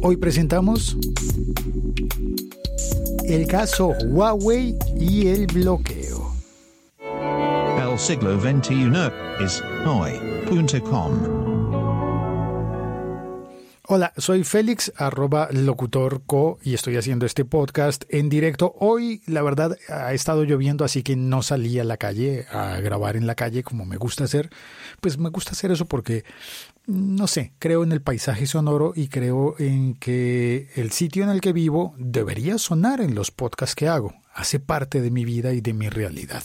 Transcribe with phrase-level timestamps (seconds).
[0.00, 0.96] Hoy presentamos
[3.24, 6.32] el caso Huawei y el bloqueo.
[7.00, 8.92] El siglo XXI
[9.40, 11.48] es hoy.com.
[13.90, 18.74] Hola, soy Félix, arroba locutorco, y estoy haciendo este podcast en directo.
[18.78, 23.16] Hoy, la verdad, ha estado lloviendo, así que no salí a la calle a grabar
[23.16, 24.50] en la calle como me gusta hacer.
[25.00, 26.24] Pues me gusta hacer eso porque,
[26.88, 31.40] no sé, creo en el paisaje sonoro y creo en que el sitio en el
[31.40, 34.14] que vivo debería sonar en los podcasts que hago.
[34.34, 36.44] Hace parte de mi vida y de mi realidad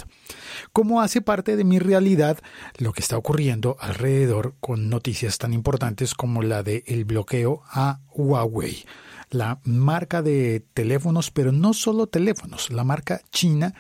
[0.72, 2.40] cómo hace parte de mi realidad
[2.78, 8.00] lo que está ocurriendo alrededor con noticias tan importantes como la de el bloqueo a
[8.14, 8.86] Huawei,
[9.30, 13.74] la marca de teléfonos, pero no solo teléfonos, la marca china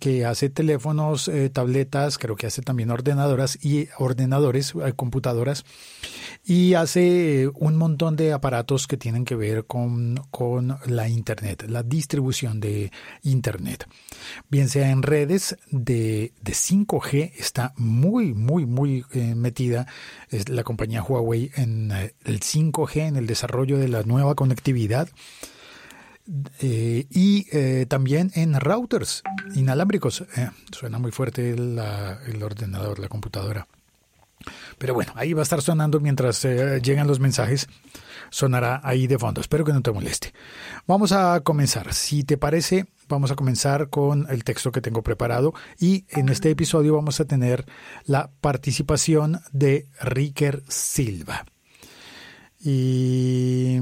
[0.00, 5.64] que hace teléfonos, eh, tabletas, creo que hace también ordenadoras y ordenadores, eh, computadoras,
[6.44, 11.66] y hace eh, un montón de aparatos que tienen que ver con, con, la Internet,
[11.68, 12.90] la distribución de
[13.22, 13.86] Internet.
[14.48, 19.04] Bien sea en redes de, de 5G, está muy, muy, muy
[19.36, 19.86] metida
[20.30, 25.08] es la compañía Huawei en el 5G, en el desarrollo de la nueva conectividad.
[26.60, 29.22] Eh, y eh, también en routers
[29.54, 30.22] inalámbricos.
[30.36, 33.66] Eh, suena muy fuerte el ordenador, la computadora.
[34.78, 37.66] Pero bueno, ahí va a estar sonando mientras llegan los mensajes.
[38.30, 39.40] Sonará ahí de fondo.
[39.40, 40.34] Espero que no te moleste.
[40.86, 41.94] Vamos a comenzar.
[41.94, 45.54] Si te parece, vamos a comenzar con el texto que tengo preparado.
[45.78, 47.64] Y en este episodio vamos a tener
[48.04, 51.46] la participación de Riker Silva.
[52.60, 53.78] Y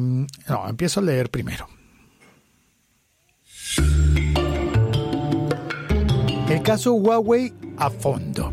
[0.48, 1.66] no, empiezo a leer primero.
[6.62, 8.52] Caso Huawei a fondo.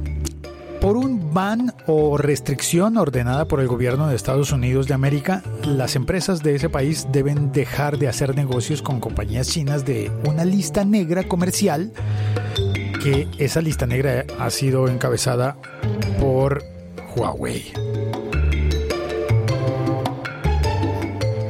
[0.81, 5.95] Por un ban o restricción ordenada por el gobierno de Estados Unidos de América, las
[5.95, 10.85] empresas de ese país deben dejar de hacer negocios con compañías chinas de una lista
[10.85, 11.91] negra comercial,
[13.03, 15.57] que esa lista negra ha sido encabezada
[16.19, 16.63] por
[17.15, 17.71] Huawei.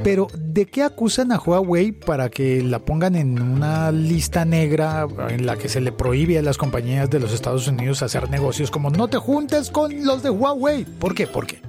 [0.03, 5.45] Pero, ¿de qué acusan a Huawei para que la pongan en una lista negra en
[5.45, 8.89] la que se le prohíbe a las compañías de los Estados Unidos hacer negocios como
[8.89, 10.85] no te juntes con los de Huawei?
[10.85, 11.27] ¿Por qué?
[11.27, 11.61] ¿Por qué?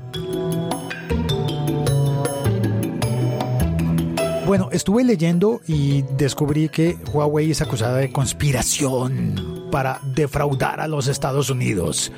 [4.47, 11.07] Bueno, estuve leyendo y descubrí que Huawei es acusada de conspiración para defraudar a los
[11.07, 12.13] Estados Unidos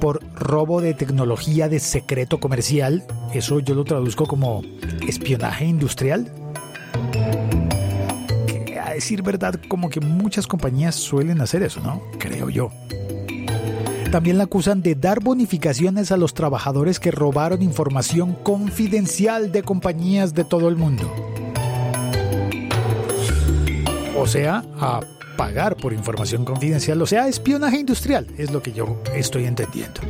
[0.00, 3.04] por robo de tecnología de secreto comercial.
[3.32, 4.62] Eso yo lo traduzco como
[5.06, 6.32] espionaje industrial.
[8.46, 12.02] Que a decir verdad, como que muchas compañías suelen hacer eso, ¿no?
[12.18, 12.70] Creo yo.
[14.10, 20.32] También la acusan de dar bonificaciones a los trabajadores que robaron información confidencial de compañías
[20.32, 21.12] de todo el mundo.
[24.16, 25.00] O sea, a
[25.38, 30.00] pagar por información confidencial, o sea, espionaje industrial, es lo que yo estoy entendiendo.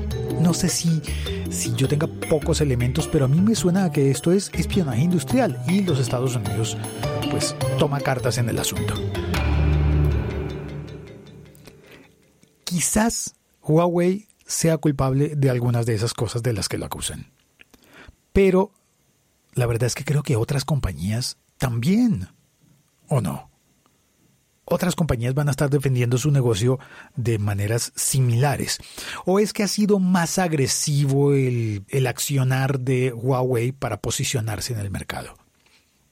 [0.40, 1.02] No sé si,
[1.50, 5.02] si yo tenga pocos elementos, pero a mí me suena a que esto es espionaje
[5.02, 6.78] industrial y los Estados Unidos
[7.30, 8.94] pues toma cartas en el asunto.
[12.64, 17.30] Quizás Huawei sea culpable de algunas de esas cosas de las que lo acusan.
[18.32, 18.72] Pero
[19.52, 22.28] la verdad es que creo que otras compañías también.
[23.08, 23.50] ¿O no?
[24.70, 26.78] Otras compañías van a estar defendiendo su negocio
[27.16, 28.78] de maneras similares?
[29.24, 34.90] ¿O es que ha sido más agresivo el, accionar de Huawei para posicionarse en el
[34.90, 35.36] mercado?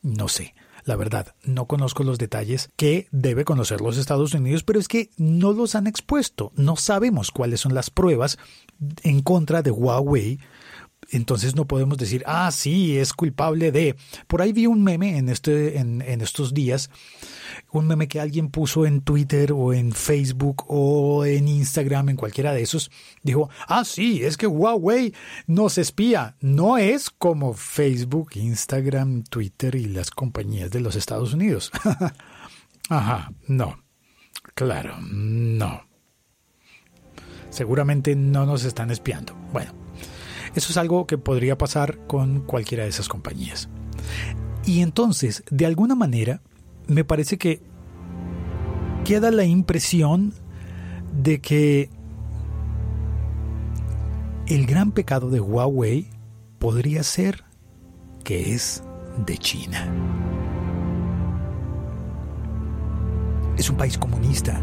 [0.02, 0.54] No sé.
[0.84, 5.10] La verdad, no conozco los detalles que debe conocer los Estados Unidos, pero es que
[5.16, 6.52] no los han expuesto.
[6.54, 8.38] No sabemos cuáles son las pruebas
[9.02, 10.38] en contra de Huawei
[11.10, 13.96] entonces no podemos decir, ah, sí, es culpable de...
[14.26, 16.90] Por ahí vi un meme en, este, en, en estos días
[17.72, 22.52] un meme que alguien puso en Twitter o en Facebook o en Instagram, en cualquiera
[22.52, 22.90] de esos,
[23.22, 25.14] dijo, ah, sí, es que Huawei
[25.46, 26.36] nos espía.
[26.40, 31.70] No es como Facebook, Instagram, Twitter y las compañías de los Estados Unidos.
[32.88, 33.82] Ajá, no.
[34.54, 35.86] Claro, no.
[37.50, 39.34] Seguramente no nos están espiando.
[39.52, 39.85] Bueno,
[40.56, 43.68] eso es algo que podría pasar con cualquiera de esas compañías.
[44.64, 46.40] Y entonces, de alguna manera,
[46.86, 47.60] me parece que
[49.04, 50.32] queda la impresión
[51.12, 51.90] de que
[54.46, 56.08] el gran pecado de Huawei
[56.58, 57.44] podría ser
[58.24, 58.82] que es
[59.26, 59.92] de China.
[63.58, 64.58] Es un país comunista.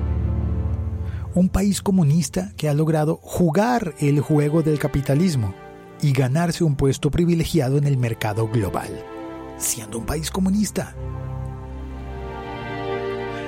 [1.35, 5.53] Un país comunista que ha logrado jugar el juego del capitalismo
[6.03, 9.03] y ganarse un puesto privilegiado en el mercado global.
[9.57, 10.93] siendo un país comunista.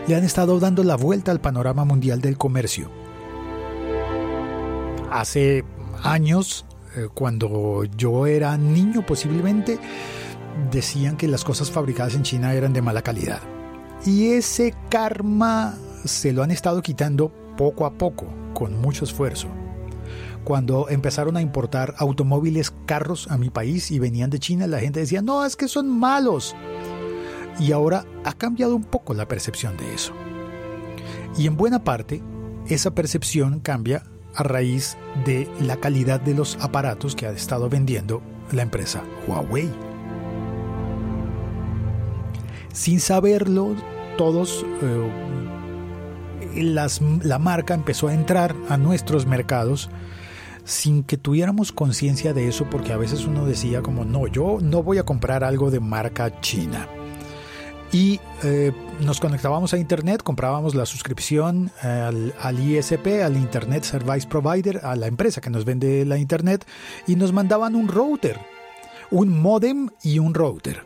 [0.07, 2.89] Le han estado dando la vuelta al panorama mundial del comercio.
[5.11, 5.65] Hace
[6.03, 6.65] años,
[6.95, 9.77] eh, cuando yo era niño posiblemente,
[10.71, 13.41] decían que las cosas fabricadas en China eran de mala calidad.
[14.05, 15.73] Y ese karma
[16.05, 19.49] se lo han estado quitando poco a poco, con mucho esfuerzo.
[20.45, 24.99] Cuando empezaron a importar automóviles, carros a mi país y venían de China, la gente
[24.99, 26.55] decía, no, es que son malos.
[27.59, 30.13] Y ahora ha cambiado un poco la percepción de eso.
[31.35, 32.21] Y en buena parte,
[32.67, 34.03] esa percepción cambia
[34.35, 38.21] a raíz de la calidad de los aparatos que ha estado vendiendo
[38.51, 39.71] la empresa Huawei.
[42.71, 43.73] Sin saberlo,
[44.15, 45.09] todos, eh,
[47.23, 49.89] la marca empezó a entrar a nuestros mercados
[50.65, 54.83] sin que tuviéramos conciencia de eso, porque a veces uno decía como, no, yo no
[54.83, 56.87] voy a comprar algo de marca china.
[57.91, 63.83] Y eh, nos conectábamos a Internet, comprábamos la suscripción eh, al, al, ISP, al Internet
[63.83, 66.65] Service Provider, a la empresa que nos vende la Internet,
[67.07, 68.39] y nos mandaban un router,
[69.11, 70.83] un modem y un router.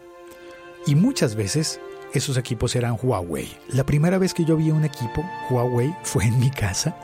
[0.86, 1.80] Y muchas veces
[2.14, 3.48] esos equipos eran Huawei.
[3.70, 6.96] La primera vez que yo vi un equipo Huawei fue en mi casa,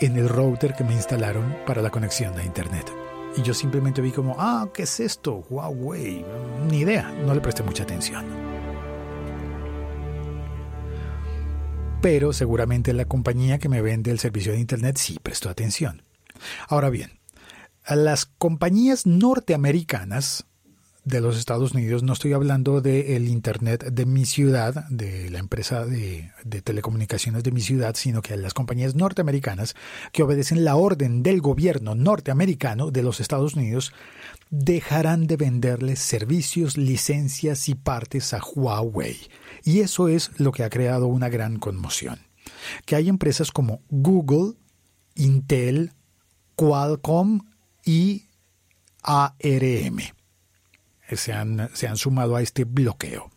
[0.00, 2.92] en el router que me instalaron para la conexión a Internet.
[3.36, 5.44] Y yo simplemente vi como, ah, ¿qué es esto?
[5.48, 6.24] Huawei.
[6.70, 8.24] Ni idea, no le presté mucha atención.
[12.00, 16.02] Pero seguramente la compañía que me vende el servicio de Internet sí prestó atención.
[16.68, 17.18] Ahora bien,
[17.88, 20.46] las compañías norteamericanas
[21.06, 25.86] de los Estados Unidos, no estoy hablando del Internet de mi ciudad, de la empresa
[25.86, 29.76] de, de, telecomunicaciones de mi ciudad, sino que las compañías norteamericanas
[30.10, 33.92] que obedecen la orden del gobierno norteamericano de los Estados Unidos
[34.50, 39.16] dejarán de venderles servicios, licencias y partes a Huawei.
[39.62, 42.18] Y eso es lo que ha creado una gran conmoción.
[42.84, 44.54] Que hay empresas como Google,
[45.14, 45.92] Intel,
[46.56, 47.42] Qualcomm
[47.84, 48.24] y
[49.04, 50.00] ARM
[51.12, 53.30] se han, se han sumado a este bloqueo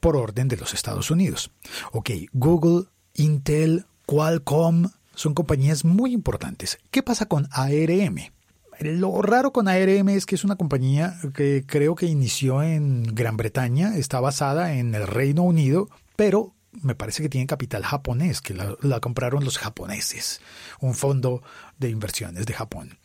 [0.00, 1.50] por orden de los Estados Unidos.
[1.92, 6.78] Ok, Google, Intel, Qualcomm son compañías muy importantes.
[6.90, 8.32] ¿Qué pasa con ARM?
[8.80, 13.36] Lo raro con ARM es que es una compañía que creo que inició en Gran
[13.36, 18.52] Bretaña, está basada en el Reino Unido, pero me parece que tiene capital japonés, que
[18.52, 20.40] la, la, compraron los japoneses,
[20.80, 21.42] un fondo
[21.78, 22.98] de inversiones de Japón.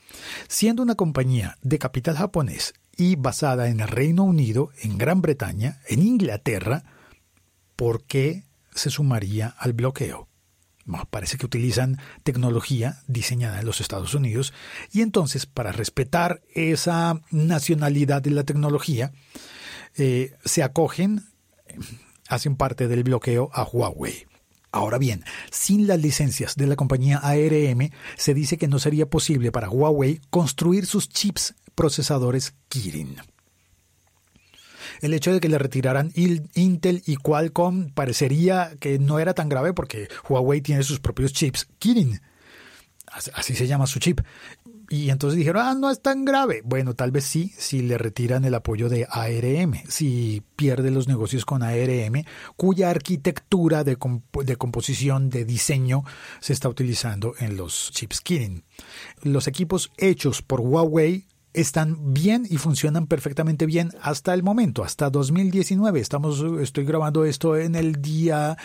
[0.47, 5.79] Siendo una compañía de capital japonés y basada en el Reino Unido, en Gran Bretaña,
[5.87, 6.83] en Inglaterra,
[7.77, 8.43] ¿por qué
[8.75, 10.27] se sumaría al bloqueo?
[11.11, 14.53] parece que utilizan tecnología diseñada en los Estados Unidos
[14.91, 19.11] y entonces para respetar esa nacionalidad de la tecnología
[19.95, 21.25] eh, se acogen,
[22.27, 24.25] hacen parte del bloqueo a Huawei.
[24.71, 29.51] Ahora bien, sin las licencias de la compañía ARM, se dice que no sería posible
[29.51, 33.15] para Huawei construir sus chips procesadores Kirin.
[34.99, 39.71] El hecho de que le retiraran Intel y Qualcomm parecería que no era tan grave
[39.71, 42.19] porque Huawei tiene sus propios chips Kirin.
[43.33, 44.19] Así se llama su chip.
[44.89, 46.61] Y entonces dijeron, ah, no es tan grave.
[46.65, 51.45] Bueno, tal vez sí, si le retiran el apoyo de ARM, si pierde los negocios
[51.45, 52.25] con ARM,
[52.57, 53.97] cuya arquitectura de,
[54.43, 56.03] de composición, de diseño,
[56.41, 58.65] se está utilizando en los chips Kirin.
[59.23, 65.09] Los equipos hechos por Huawei están bien y funcionan perfectamente bien hasta el momento, hasta
[65.09, 65.99] 2019.
[65.99, 68.57] Estamos, estoy grabando esto en el día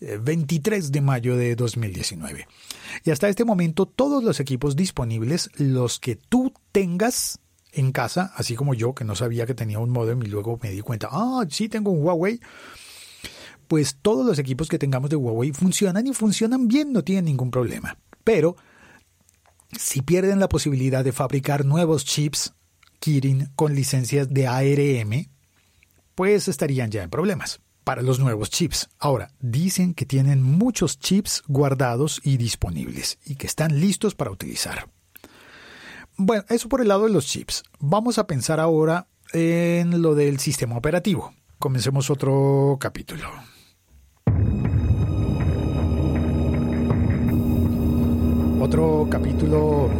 [0.00, 2.46] 23 eh, de mayo de 2019.
[3.04, 7.38] Y hasta este momento todos los equipos disponibles, los que tú tengas
[7.72, 10.70] en casa, así como yo que no sabía que tenía un modem y luego me
[10.70, 12.40] di cuenta, ah, sí tengo un Huawei,
[13.68, 17.50] pues todos los equipos que tengamos de Huawei funcionan y funcionan bien, no tienen ningún
[17.50, 17.96] problema.
[18.22, 18.56] Pero
[19.78, 22.54] si pierden la posibilidad de fabricar nuevos chips
[23.00, 25.28] Kirin con licencias de ARM,
[26.14, 28.88] pues estarían ya en problemas para los nuevos chips.
[28.98, 34.88] Ahora, dicen que tienen muchos chips guardados y disponibles y que están listos para utilizar.
[36.16, 37.62] Bueno, eso por el lado de los chips.
[37.78, 41.34] Vamos a pensar ahora en lo del sistema operativo.
[41.58, 43.28] Comencemos otro capítulo.
[48.64, 49.90] Otro capítulo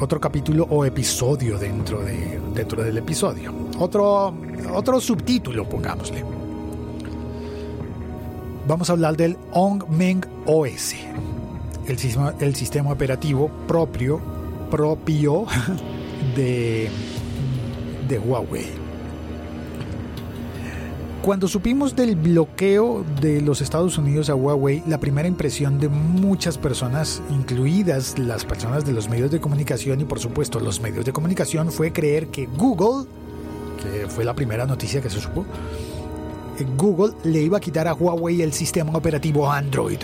[0.00, 3.54] otro capítulo o episodio dentro de dentro del episodio.
[3.78, 4.34] Otro
[4.74, 6.24] otro subtítulo, pongámosle.
[8.66, 10.96] Vamos a hablar del Ongmeng OS,
[11.86, 14.20] el sistema, el sistema operativo propio
[14.68, 15.46] propio
[16.36, 16.90] de
[18.08, 18.83] de Huawei.
[21.24, 26.58] Cuando supimos del bloqueo de los Estados Unidos a Huawei, la primera impresión de muchas
[26.58, 31.14] personas, incluidas las personas de los medios de comunicación y por supuesto los medios de
[31.14, 33.08] comunicación, fue creer que Google,
[33.82, 35.46] que fue la primera noticia que se supo,
[36.58, 40.00] eh, Google le iba a quitar a Huawei el sistema operativo Android.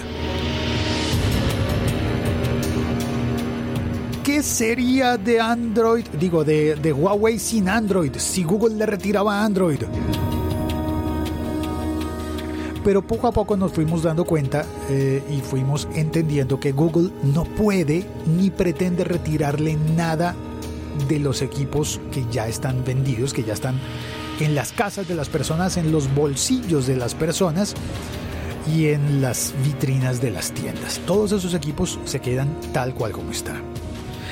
[4.24, 9.80] ¿Qué sería de Android, digo, de, de Huawei sin Android, si Google le retiraba Android?
[12.84, 17.44] Pero poco a poco nos fuimos dando cuenta eh, y fuimos entendiendo que Google no
[17.44, 20.34] puede ni pretende retirarle nada
[21.08, 23.78] de los equipos que ya están vendidos, que ya están
[24.40, 27.75] en las casas de las personas, en los bolsillos de las personas
[28.75, 31.00] y en las vitrinas de las tiendas.
[31.06, 33.60] Todos esos equipos se quedan tal cual como está.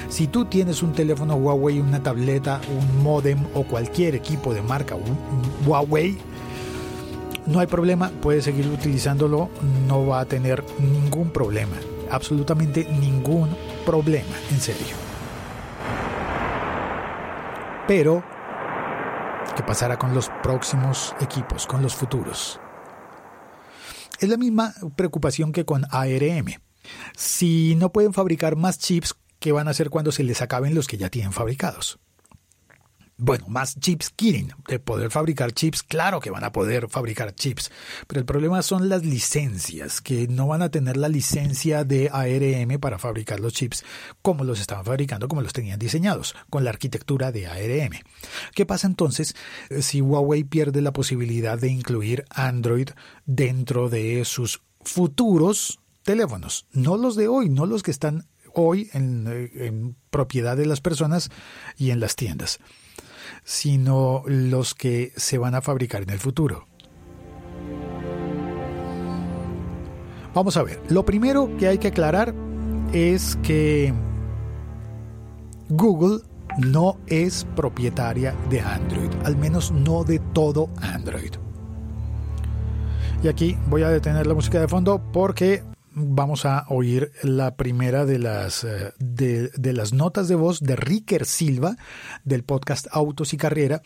[0.09, 4.97] Si tú tienes un teléfono Huawei, una tableta, un modem o cualquier equipo de marca
[5.67, 6.17] Huawei,
[7.49, 9.49] no hay problema, puede seguir utilizándolo,
[9.87, 11.77] no va a tener ningún problema,
[12.11, 13.49] absolutamente ningún
[13.87, 14.95] problema, en serio.
[17.87, 18.23] Pero,
[19.57, 22.61] ¿qué pasará con los próximos equipos, con los futuros?
[24.21, 26.61] Es la misma preocupación que con ARM.
[27.17, 30.87] Si no pueden fabricar más chips, ¿qué van a hacer cuando se les acaben los
[30.87, 31.99] que ya tienen fabricados?
[33.21, 37.71] Bueno, más chips quieren de poder fabricar chips, claro que van a poder fabricar chips,
[38.07, 42.79] pero el problema son las licencias, que no van a tener la licencia de ARM
[42.79, 43.85] para fabricar los chips
[44.23, 47.99] como los estaban fabricando, como los tenían diseñados, con la arquitectura de ARM.
[48.55, 49.35] ¿Qué pasa entonces
[49.81, 52.91] si Huawei pierde la posibilidad de incluir Android
[53.27, 56.67] dentro de sus futuros teléfonos?
[56.71, 60.81] No los de hoy, no los que están hoy en, eh, en propiedad de las
[60.81, 61.31] personas
[61.77, 62.61] y en las tiendas
[63.49, 66.69] sino los que se van a fabricar en el futuro.
[70.35, 72.35] Vamos a ver, lo primero que hay que aclarar
[72.93, 73.95] es que
[75.71, 76.21] Google
[76.59, 81.33] no es propietaria de Android, al menos no de todo Android.
[83.23, 85.63] Y aquí voy a detener la música de fondo porque
[85.99, 91.27] vamos a oír la primera de las, eh, de, las notas de voz de Ricker
[91.27, 91.77] Silva
[92.25, 93.83] del podcast Autos y Carrera,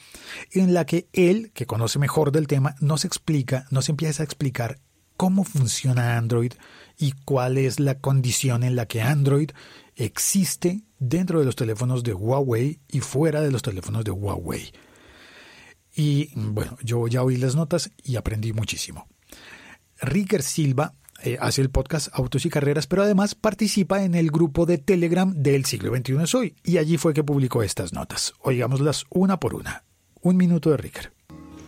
[0.52, 4.78] en la que él, que conoce mejor del tema, nos explica, nos empieza a explicar
[5.16, 6.52] cómo funciona Android
[6.98, 9.50] y cuál es la condición en la que Android
[9.96, 14.72] existe dentro de los teléfonos de Huawei y fuera de los teléfonos de Huawei.
[15.94, 19.06] Y bueno, yo ya oí las notas y aprendí muchísimo.
[20.00, 24.66] Ricker Silva eh, hace el podcast Autos y Carreras, pero además participa en el grupo
[24.66, 28.34] de Telegram del siglo XXI es hoy, y allí fue que publicó estas notas.
[28.40, 29.84] Oigámoslas una por una.
[30.20, 31.12] Un minuto de Ricker.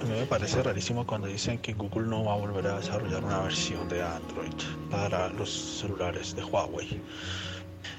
[0.00, 3.24] A mí me parece rarísimo cuando dicen que Google no va a volver a desarrollar
[3.24, 4.52] una versión de Android
[4.90, 7.00] para los celulares de Huawei.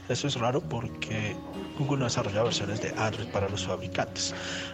[0.10, 1.36] Eso es raro porque
[1.78, 4.34] Google no desarrolla versiones de Android para los fabricantes.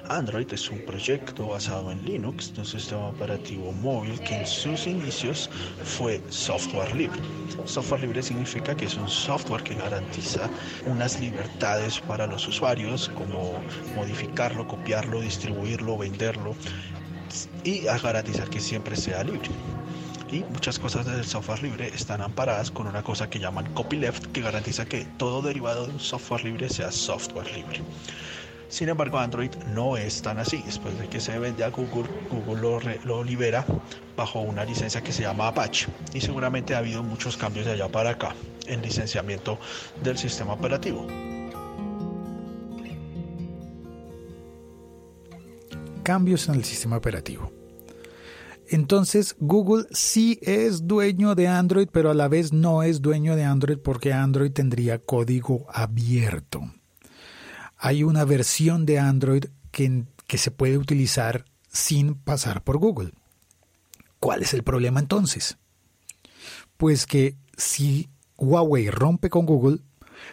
[0.09, 5.49] Android es un proyecto basado en Linux, un sistema operativo móvil que en sus inicios
[5.83, 7.19] fue software libre.
[7.65, 10.49] Software libre significa que es un software que garantiza
[10.85, 13.53] unas libertades para los usuarios, como
[13.95, 16.55] modificarlo, copiarlo, distribuirlo, venderlo
[17.63, 19.49] y garantizar que siempre sea libre
[20.31, 24.41] y muchas cosas del software libre están amparadas con una cosa que llaman copyleft que
[24.41, 27.81] garantiza que todo derivado de un software libre sea software libre.
[28.69, 30.63] Sin embargo, Android no es tan así.
[30.65, 33.65] Después de que se vende a Google, Google lo, lo, libera
[34.15, 35.87] bajo una licencia que se llama Apache.
[36.13, 38.33] Y seguramente ha habido muchos cambios de allá para acá
[38.67, 39.59] en licenciamiento
[40.01, 41.05] del sistema operativo.
[46.03, 47.51] Cambios en el sistema operativo.
[48.73, 53.43] Entonces Google sí es dueño de Android, pero a la vez no es dueño de
[53.43, 56.71] Android porque Android tendría código abierto.
[57.75, 63.11] Hay una versión de Android que, que se puede utilizar sin pasar por Google.
[64.21, 65.57] ¿Cuál es el problema entonces?
[66.77, 69.79] Pues que si Huawei rompe con Google,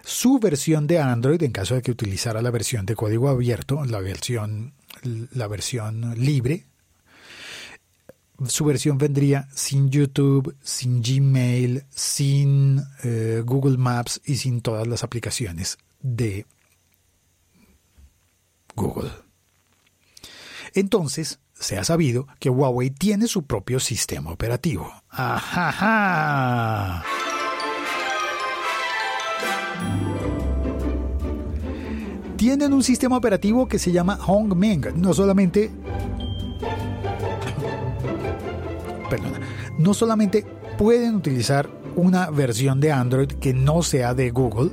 [0.04, 3.98] su versión de Android, en caso de que utilizara la versión de código abierto, la
[3.98, 6.68] versión, la versión libre,
[8.46, 15.02] su versión vendría sin YouTube, sin Gmail, sin eh, Google Maps y sin todas las
[15.04, 16.46] aplicaciones de
[18.74, 19.10] Google.
[20.74, 24.92] Entonces, se ha sabido que Huawei tiene su propio sistema operativo.
[25.10, 27.04] ¡Ajaja!
[32.38, 34.94] tienen un sistema operativo que se llama Hongmeng.
[34.94, 35.70] No solamente...
[39.08, 39.40] Perdona.
[39.78, 40.44] No solamente
[40.76, 44.70] pueden utilizar una versión de Android que no sea de Google,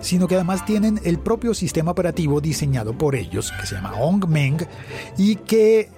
[0.00, 4.66] sino que además tienen el propio sistema operativo diseñado por ellos, que se llama Hongmeng,
[5.16, 5.90] y que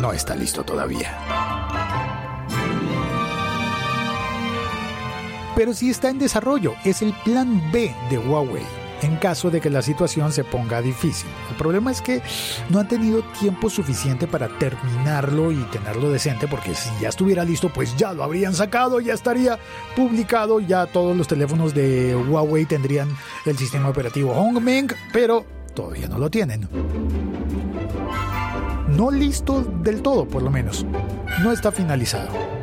[0.00, 1.16] no está listo todavía.
[5.54, 9.70] Pero sí está en desarrollo, es el plan B de Huawei en caso de que
[9.70, 11.28] la situación se ponga difícil.
[11.50, 12.22] El problema es que
[12.70, 17.70] no han tenido tiempo suficiente para terminarlo y tenerlo decente, porque si ya estuviera listo,
[17.72, 19.58] pues ya lo habrían sacado, ya estaría
[19.94, 23.08] publicado, ya todos los teléfonos de Huawei tendrían
[23.44, 26.68] el sistema operativo Hongmeng, pero todavía no lo tienen.
[28.88, 30.84] No listo del todo, por lo menos.
[31.42, 32.57] No está finalizado.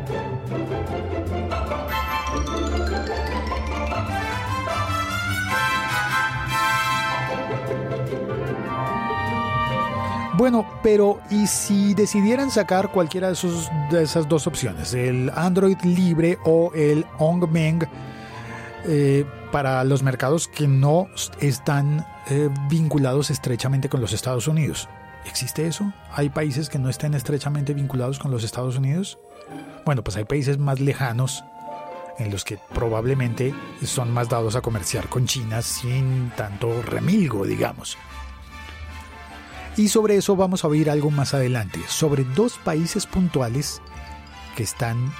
[10.37, 13.37] Bueno, pero ¿y si decidieran sacar cualquiera de,
[13.89, 17.87] de esas dos opciones, el Android libre o el Hongmeng,
[18.83, 21.07] eh, para los mercados que no
[21.39, 24.89] están eh, vinculados estrechamente con los Estados Unidos?
[25.25, 25.93] ¿Existe eso?
[26.11, 29.17] ¿Hay países que no estén estrechamente vinculados con los Estados Unidos?
[29.85, 31.45] Bueno, pues hay países más lejanos
[32.19, 37.97] en los que probablemente son más dados a comerciar con China sin tanto remilgo, digamos.
[39.77, 43.81] Y sobre eso vamos a oír algo más adelante, sobre dos países puntuales
[44.55, 45.11] que están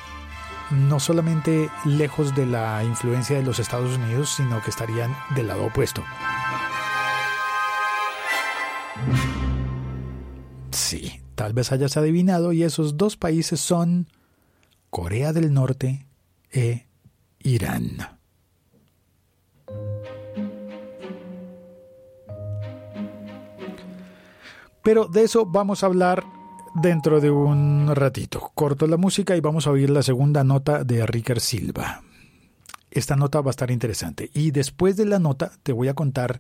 [0.72, 5.66] no solamente lejos de la influencia de los Estados Unidos, sino que estarían del lado
[5.66, 6.04] opuesto.
[10.72, 14.08] Sí, tal vez hayas adivinado y esos dos países son
[14.90, 16.08] Corea del Norte
[16.52, 16.88] e
[17.40, 18.15] Irán.
[24.86, 26.24] Pero de eso vamos a hablar
[26.76, 28.52] dentro de un ratito.
[28.54, 32.04] Corto la música y vamos a oír la segunda nota de Ricker Silva.
[32.92, 34.30] Esta nota va a estar interesante.
[34.32, 36.40] Y después de la nota te voy a contar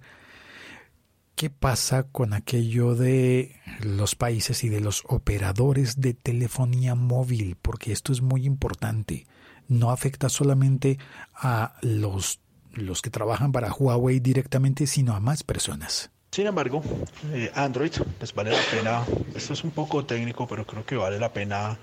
[1.34, 7.94] qué pasa con aquello de los países y de los operadores de telefonía móvil, porque
[7.94, 9.26] esto es muy importante.
[9.68, 11.00] No afecta solamente
[11.34, 12.42] a los,
[12.74, 16.12] los que trabajan para Huawei directamente, sino a más personas.
[16.36, 16.84] Sin embargo,
[17.32, 19.02] eh, Android, les vale la pena,
[19.34, 21.78] esto es un poco técnico, pero creo que vale la pena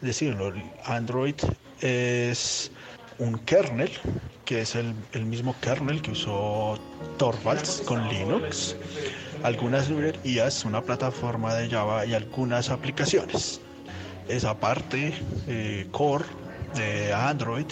[0.00, 0.50] decirlo.
[0.86, 1.34] Android
[1.82, 2.70] es
[3.18, 3.90] un kernel,
[4.46, 6.78] que es el, el mismo kernel que usó
[7.18, 8.76] Torvalds con Linux,
[9.42, 13.60] algunas librerías, una plataforma de Java y algunas aplicaciones.
[14.26, 15.12] Esa parte
[15.48, 16.24] eh, core
[16.78, 17.66] de Android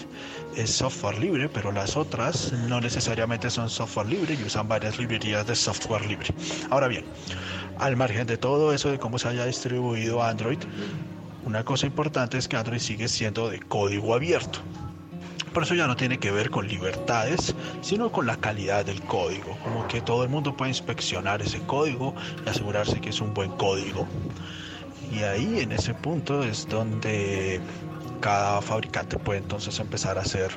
[0.57, 5.47] es software libre, pero las otras no necesariamente son software libre y usan varias librerías
[5.47, 6.29] de software libre.
[6.71, 7.05] Ahora bien,
[7.79, 10.59] al margen de todo eso de cómo se haya distribuido Android,
[11.45, 14.59] una cosa importante es que Android sigue siendo de código abierto.
[15.55, 19.57] Por eso ya no tiene que ver con libertades, sino con la calidad del código.
[19.64, 22.14] Como que todo el mundo puede inspeccionar ese código
[22.45, 24.07] y asegurarse que es un buen código.
[25.11, 27.61] Y ahí en ese punto es donde
[28.20, 30.50] cada fabricante puede entonces empezar a hacer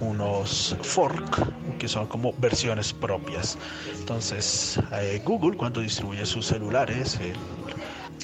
[0.00, 3.58] unos fork que son como versiones propias.
[3.98, 7.34] Entonces eh, Google cuando distribuye sus celulares, el,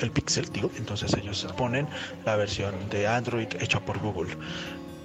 [0.00, 1.88] el Pixel, digo, entonces ellos ponen
[2.24, 4.36] la versión de Android hecha por Google.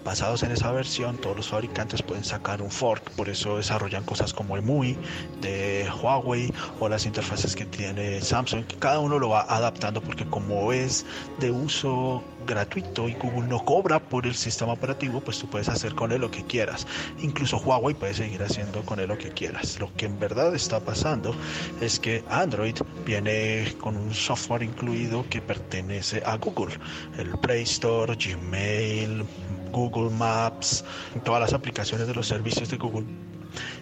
[0.03, 4.33] Basados en esa versión, todos los fabricantes pueden sacar un fork, por eso desarrollan cosas
[4.33, 4.97] como el MUI
[5.41, 10.73] de Huawei o las interfaces que tiene Samsung, cada uno lo va adaptando porque como
[10.73, 11.05] es
[11.39, 15.93] de uso gratuito y Google no cobra por el sistema operativo, pues tú puedes hacer
[15.95, 16.87] con él lo que quieras.
[17.19, 19.79] Incluso Huawei puede seguir haciendo con él lo que quieras.
[19.79, 21.35] Lo que en verdad está pasando
[21.79, 26.75] es que Android viene con un software incluido que pertenece a Google,
[27.17, 29.25] el Play Store, Gmail,
[29.71, 30.83] Google Maps,
[31.23, 33.05] todas las aplicaciones de los servicios de Google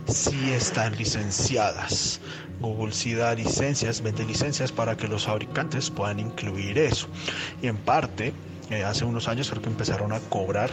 [0.07, 2.19] sí están licenciadas.
[2.59, 7.07] Google sí da licencias, vende licencias para que los fabricantes puedan incluir eso.
[7.61, 8.33] Y en parte
[8.85, 10.69] hace unos años creo que empezaron a cobrar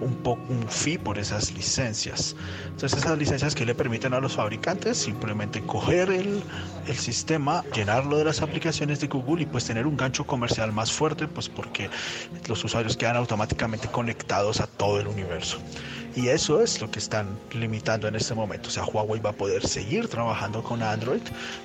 [0.00, 2.36] un poco un fee por esas licencias.
[2.66, 6.42] Entonces esas licencias que le permiten a los fabricantes simplemente coger el,
[6.86, 10.92] el sistema, llenarlo de las aplicaciones de Google y pues tener un gancho comercial más
[10.92, 11.90] fuerte, pues porque
[12.48, 15.58] los usuarios quedan automáticamente conectados a todo el universo.
[16.16, 18.68] Y eso es lo que están limitando en este momento.
[18.68, 21.22] O sea, Huawei va a poder seguir trabajando con Android,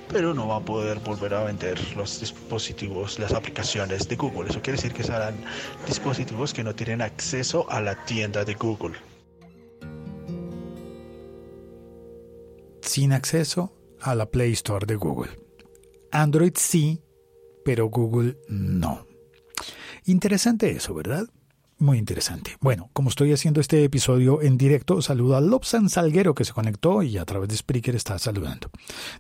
[0.08, 4.50] pero no va a poder volver a vender los dispositivos, las aplicaciones de Google.
[4.50, 5.36] Eso quiere decir que serán
[5.88, 8.96] dispositivos que no tienen acceso a la tienda de Google.
[12.82, 15.32] Sin acceso a la Play Store de Google.
[16.12, 17.02] Android sí,
[17.66, 19.08] pero Google no.
[20.06, 21.26] Interesante eso, ¿verdad?
[21.78, 22.56] Muy interesante.
[22.62, 27.04] Bueno, como estoy haciendo este episodio en directo, saludo a Lobsan Salguero que se conectó
[27.04, 28.70] y a través de Spreaker está saludando.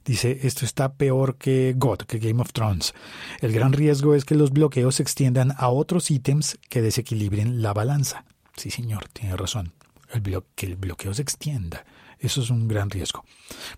[0.06, 2.94] Dice, esto está peor que God, que Game of Thrones.
[3.41, 7.74] El gran riesgo es que los bloqueos se extiendan a otros ítems que desequilibren la
[7.74, 8.24] balanza.
[8.56, 9.74] Sí, señor, tiene razón.
[10.13, 10.22] El
[10.56, 11.84] que el bloqueo se extienda.
[12.25, 13.23] Eso es un gran riesgo.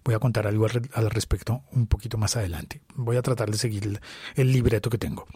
[0.05, 2.81] Voy a contar algo al respecto un poquito más adelante.
[2.95, 3.99] Voy a tratar de seguir
[4.35, 5.27] el libreto que tengo.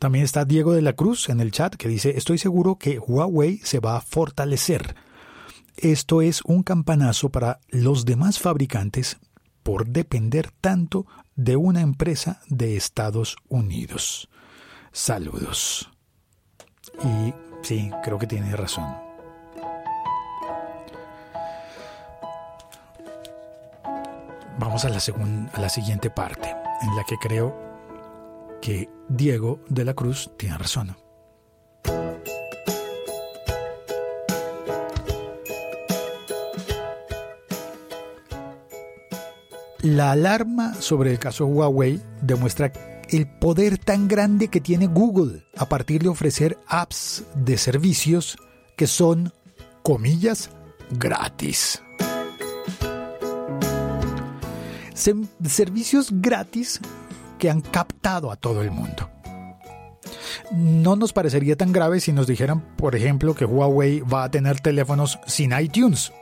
[0.00, 3.58] También está Diego de la Cruz en el chat que dice, estoy seguro que Huawei
[3.58, 4.96] se va a fortalecer.
[5.76, 9.18] Esto es un campanazo para los demás fabricantes
[9.62, 14.28] por depender tanto de una empresa de Estados Unidos.
[14.90, 15.88] Saludos.
[17.04, 19.05] Y sí, creo que tiene razón.
[24.58, 24.98] Vamos a la,
[25.52, 26.48] a la siguiente parte,
[26.82, 27.54] en la que creo
[28.62, 30.96] que Diego de la Cruz tiene razón.
[39.82, 42.72] La alarma sobre el caso Huawei demuestra
[43.10, 48.36] el poder tan grande que tiene Google a partir de ofrecer apps de servicios
[48.76, 49.32] que son,
[49.82, 50.50] comillas,
[50.90, 51.82] gratis.
[54.96, 56.80] Servicios gratis
[57.38, 59.10] que han captado a todo el mundo.
[60.52, 64.60] No nos parecería tan grave si nos dijeran, por ejemplo, que Huawei va a tener
[64.60, 66.12] teléfonos sin iTunes.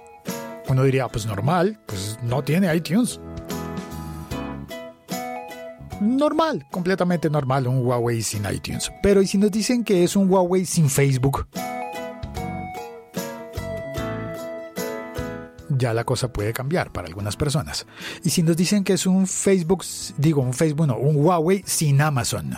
[0.69, 3.21] Uno diría, pues normal, pues no tiene iTunes.
[6.01, 8.91] Normal, completamente normal un Huawei sin iTunes.
[9.03, 11.47] Pero ¿y si nos dicen que es un Huawei sin Facebook?
[15.77, 17.87] Ya la cosa puede cambiar para algunas personas.
[18.23, 19.85] Y si nos dicen que es un Facebook,
[20.17, 22.57] digo un Facebook, no, un Huawei sin Amazon.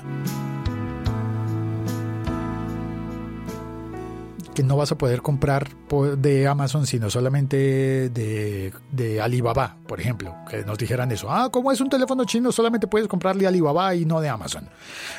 [4.57, 5.69] que no vas a poder comprar
[6.17, 10.35] de Amazon, sino solamente de, de, Alibaba, por ejemplo.
[10.49, 11.31] Que nos dijeran eso.
[11.31, 14.67] Ah, como es un teléfono chino, solamente puedes comprarle Alibaba y no de Amazon.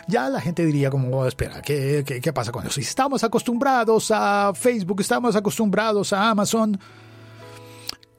[0.07, 2.81] Ya la gente diría como, oh, espera, ¿qué, qué, qué pasa con eso?
[2.81, 6.79] Estamos acostumbrados a Facebook, estamos acostumbrados a Amazon.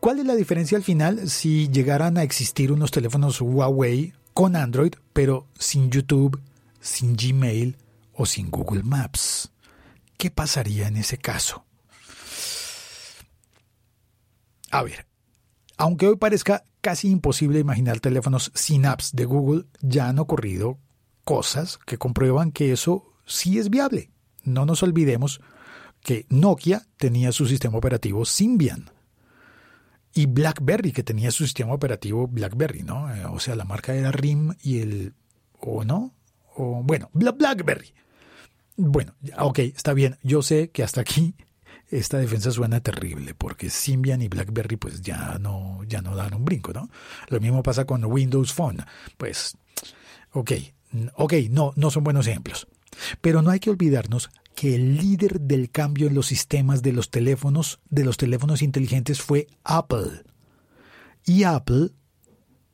[0.00, 4.92] ¿Cuál es la diferencia al final si llegaran a existir unos teléfonos Huawei con Android,
[5.12, 6.40] pero sin YouTube,
[6.80, 7.76] sin Gmail
[8.14, 9.50] o sin Google Maps?
[10.16, 11.64] ¿Qué pasaría en ese caso?
[14.70, 15.06] A ver,
[15.76, 20.78] aunque hoy parezca casi imposible imaginar teléfonos sin apps de Google, ya han ocurrido
[21.24, 24.12] cosas que comprueban que eso sí es viable.
[24.44, 25.40] No nos olvidemos
[26.02, 28.92] que Nokia tenía su sistema operativo Symbian
[30.18, 33.14] y BlackBerry, que tenía su sistema operativo BlackBerry, ¿no?
[33.14, 35.14] Eh, o sea, la marca era RIM y el...
[35.61, 36.12] ¿O no?
[36.57, 37.94] O, bueno, BlackBerry.
[38.74, 40.18] Bueno, ok, está bien.
[40.24, 41.37] Yo sé que hasta aquí
[41.88, 46.44] esta defensa suena terrible porque Symbian y BlackBerry pues ya no, ya no dan un
[46.44, 46.90] brinco, ¿no?
[47.28, 48.85] Lo mismo pasa con Windows Phone.
[49.18, 49.57] Pues,
[50.33, 50.50] ok,
[51.14, 52.66] ok, no, no son buenos ejemplos.
[53.20, 57.12] Pero no hay que olvidarnos que el líder del cambio en los sistemas de los
[57.12, 60.25] teléfonos, de los teléfonos inteligentes fue Apple.
[61.25, 61.90] Y Apple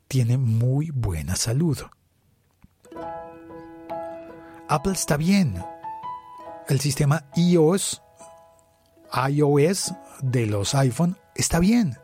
[0.09, 1.77] tiene muy buena salud.
[4.66, 5.62] Apple está bien.
[6.70, 8.01] El sistema iOS,
[9.29, 9.92] iOS
[10.23, 11.99] de los iPhone está bien.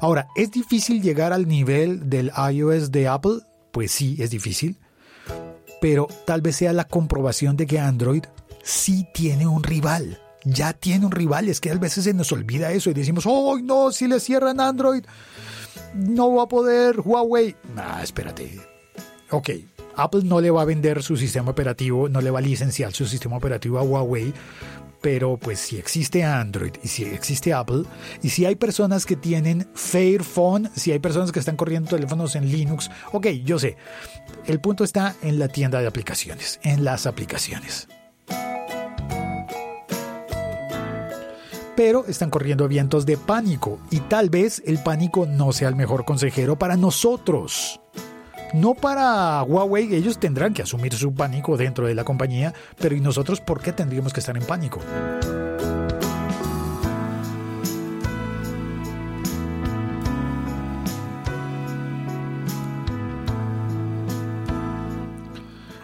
[0.00, 3.40] Ahora, ¿es difícil llegar al nivel del iOS de Apple?
[3.72, 4.78] Pues sí, es difícil.
[5.82, 8.24] Pero tal vez sea la comprobación de que Android
[8.62, 10.20] sí tiene un rival.
[10.44, 11.48] Ya tiene un rival.
[11.48, 13.90] Es que a veces se nos olvida eso y decimos, ¡oh, no!
[13.92, 15.04] Si le cierran Android,
[15.94, 17.56] no va a poder Huawei.
[17.76, 18.60] Ah, espérate.
[19.30, 19.50] Ok,
[19.96, 23.04] Apple no le va a vender su sistema operativo, no le va a licenciar su
[23.04, 24.32] sistema operativo a Huawei,
[25.00, 27.82] pero pues si existe Android y si existe Apple
[28.22, 32.50] y si hay personas que tienen Fairphone, si hay personas que están corriendo teléfonos en
[32.50, 33.76] Linux, ok, yo sé,
[34.46, 37.88] el punto está en la tienda de aplicaciones, en las aplicaciones.
[41.78, 46.04] Pero están corriendo vientos de pánico y tal vez el pánico no sea el mejor
[46.04, 47.80] consejero para nosotros.
[48.52, 53.00] No para Huawei, ellos tendrán que asumir su pánico dentro de la compañía, pero ¿y
[53.00, 54.80] nosotros por qué tendríamos que estar en pánico?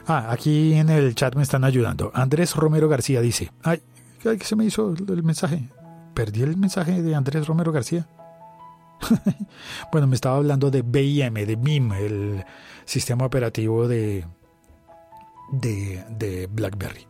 [0.08, 2.10] Ah, aquí en el chat me están ayudando.
[2.14, 3.80] Andrés Romero García dice, ay,
[4.20, 5.68] que se me hizo el mensaje
[6.14, 8.06] perdí el mensaje de Andrés Romero García.
[9.92, 12.44] bueno, me estaba hablando de BIM, de BIM, el
[12.84, 14.24] sistema operativo de,
[15.50, 17.06] de, de BlackBerry.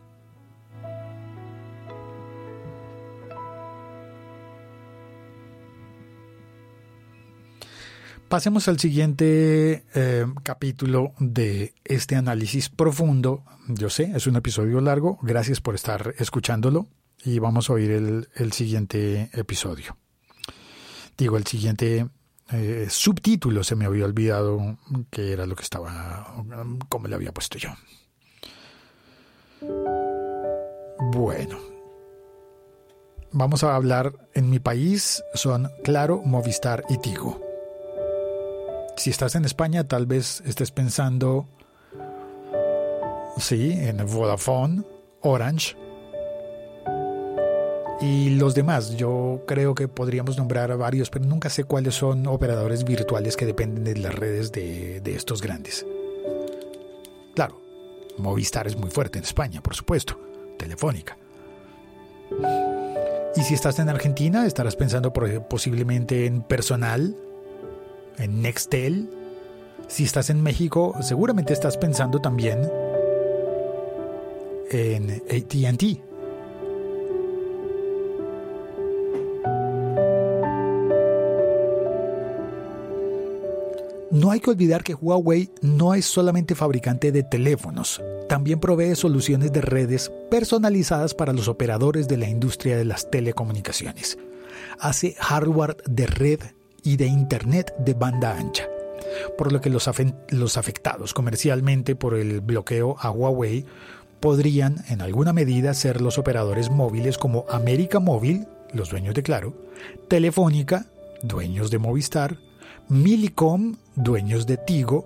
[8.27, 13.43] Pasemos al siguiente eh, capítulo de este análisis profundo.
[13.67, 15.19] Yo sé, es un episodio largo.
[15.21, 16.87] Gracias por estar escuchándolo
[17.25, 19.97] y vamos a oír el, siguiente episodio.
[21.17, 22.07] Digo, el siguiente
[22.51, 24.77] eh, subtítulo se me había olvidado
[25.09, 26.35] que era lo que estaba,
[26.87, 27.69] como le había puesto yo.
[31.11, 31.57] Bueno,
[33.31, 37.41] vamos a hablar en mi país son Claro, Movistar y Tigo.
[38.97, 41.49] Si estás en España, tal vez estés pensando,
[43.37, 44.83] sí, en Vodafone,
[45.21, 45.75] Orange
[48.01, 48.95] y los demás.
[48.95, 53.45] Yo creo que podríamos nombrar a varios, pero nunca sé cuáles son operadores virtuales que
[53.45, 55.85] dependen de las redes de, de estos grandes.
[57.33, 57.61] Claro,
[58.17, 60.19] Movistar es muy fuerte en España, por supuesto,
[60.57, 61.17] Telefónica.
[63.35, 67.15] Y si estás en Argentina, estarás pensando posiblemente en personal,
[68.17, 69.09] en Nextel.
[69.87, 72.71] Si estás en México, seguramente estás pensando también
[74.71, 76.14] en ATT.
[84.15, 89.51] No hay que olvidar que Huawei no es solamente fabricante de teléfonos, también provee soluciones
[89.51, 94.17] de redes personalizadas para los operadores de la industria de las telecomunicaciones.
[94.79, 96.39] Hace hardware de red
[96.81, 98.69] y de Internet de banda ancha,
[99.37, 103.65] por lo que los, afectados comercialmente por el bloqueo a Huawei
[104.21, 109.53] podrían en alguna medida ser los operadores móviles como América Móvil, los dueños de Claro,
[110.07, 110.85] Telefónica,
[111.21, 112.37] dueños de Movistar,
[112.87, 115.05] Milicom, dueños de Tigo,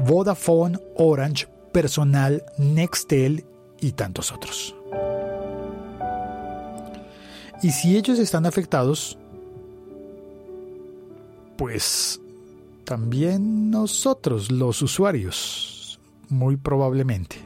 [0.00, 3.44] Vodafone, Orange, Personal, Nextel
[3.80, 4.74] y tantos otros.
[7.62, 9.18] Y si ellos están afectados,
[11.56, 12.20] pues
[12.84, 17.36] también nosotros, los usuarios, muy probablemente.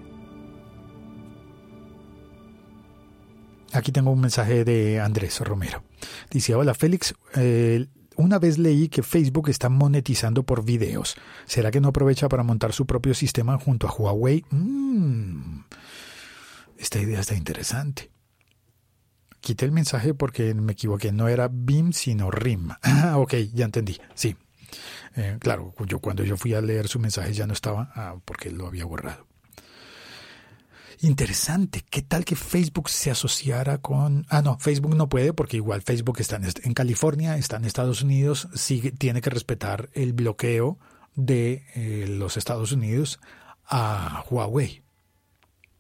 [3.73, 5.83] Aquí tengo un mensaje de Andrés Romero.
[6.31, 11.17] Dice, hola Félix, eh, una vez leí que Facebook está monetizando por videos.
[11.47, 14.45] ¿Será que no aprovecha para montar su propio sistema junto a Huawei?
[14.51, 15.61] Mm,
[16.79, 18.11] esta idea está interesante.
[19.41, 22.71] Quité el mensaje porque me equivoqué, no era BIM sino RIM.
[22.83, 24.37] Ah, ok, ya entendí, sí.
[25.17, 28.51] Eh, claro, yo cuando yo fui a leer su mensaje ya no estaba, ah, porque
[28.51, 29.27] lo había borrado.
[31.05, 34.25] Interesante, ¿qué tal que Facebook se asociara con...
[34.29, 38.47] Ah, no, Facebook no puede porque igual Facebook está en, California, está en Estados Unidos,
[38.55, 40.79] sigue, tiene que respetar el bloqueo
[41.17, 43.19] de eh, los Estados Unidos
[43.67, 44.85] a Huawei.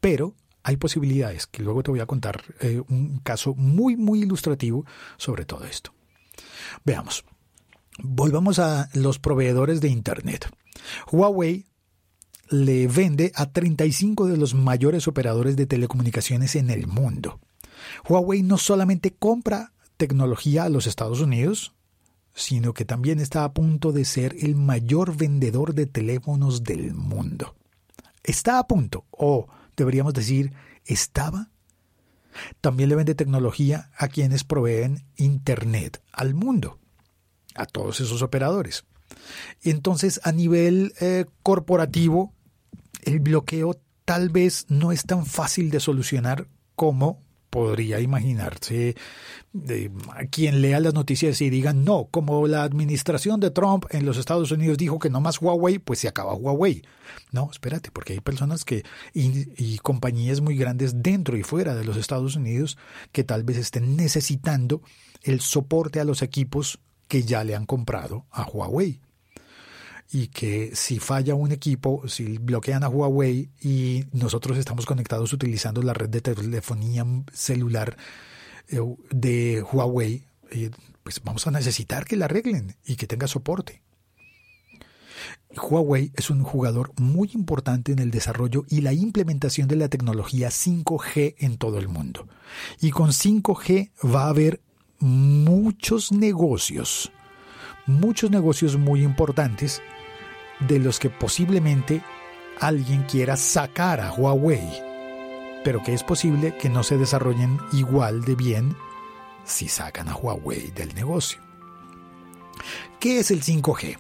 [0.01, 4.85] Pero hay posibilidades, que luego te voy a contar eh, un caso muy, muy ilustrativo
[5.19, 5.95] sobre todo esto.
[6.85, 7.25] Veamos.
[8.01, 10.51] Volvamos a los proveedores de Internet.
[11.13, 11.67] Huawei
[12.49, 17.41] le vende a 35 de los mayores operadores de telecomunicaciones en el mundo.
[18.09, 21.73] Huawei no solamente compra tecnología a los Estados Unidos,
[22.35, 27.55] sino que también está a punto de ser el mayor vendedor de teléfonos del mundo.
[28.23, 30.53] Está a punto, o deberíamos decir,
[30.87, 31.51] estaba.
[32.61, 36.79] También le vende tecnología a quienes proveen Internet al mundo,
[37.55, 38.85] a todos esos operadores.
[39.63, 42.33] Entonces a nivel eh, corporativo,
[43.05, 47.23] el bloqueo tal vez no es tan fácil de solucionar como
[47.53, 48.97] podría imaginarse
[50.31, 54.51] quien lea las noticias y diga no, como la administración de Trump en los Estados
[54.53, 56.83] Unidos dijo que no más Huawei, pues se acaba Huawei.
[57.31, 61.99] No, espérate, porque hay personas que y, compañías muy grandes dentro y fuera de los
[61.99, 62.79] Estados Unidos
[63.13, 64.81] que tal vez estén necesitando
[65.23, 66.79] el soporte a los equipos
[67.13, 68.99] que ya le han comprado a Huawei
[70.13, 75.83] y que si falla un equipo, si bloquean a Huawei y nosotros estamos conectados utilizando
[75.83, 77.99] la red de telefonía celular
[78.69, 80.71] eh, de Huawei, eh,
[81.03, 83.83] pues vamos a necesitar que la arreglen y que tenga soporte.
[85.55, 90.49] Huawei es un jugador muy importante en el desarrollo y la implementación de la tecnología
[90.49, 92.27] 5G en todo el mundo.
[92.81, 94.63] Y con 5G va a haber
[95.03, 97.13] muchos negocios,
[97.87, 99.83] muchos negocios muy importantes
[100.61, 102.03] de los que posiblemente
[102.61, 104.83] alguien quiera sacar a Huawei,
[105.65, 108.77] pero que es posible que no se desarrollen igual de bien
[109.45, 111.41] si sacan a Huawei del negocio.
[113.01, 113.99] ¿Qué es el 5G?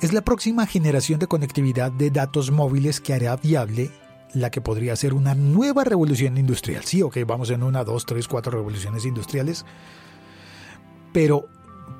[0.00, 3.90] Es la próxima generación de conectividad de datos móviles que hará viable
[4.32, 6.84] la que podría ser una nueva revolución industrial.
[6.84, 9.64] Sí, ok, vamos en una, dos, tres, cuatro revoluciones industriales,
[11.14, 11.48] pero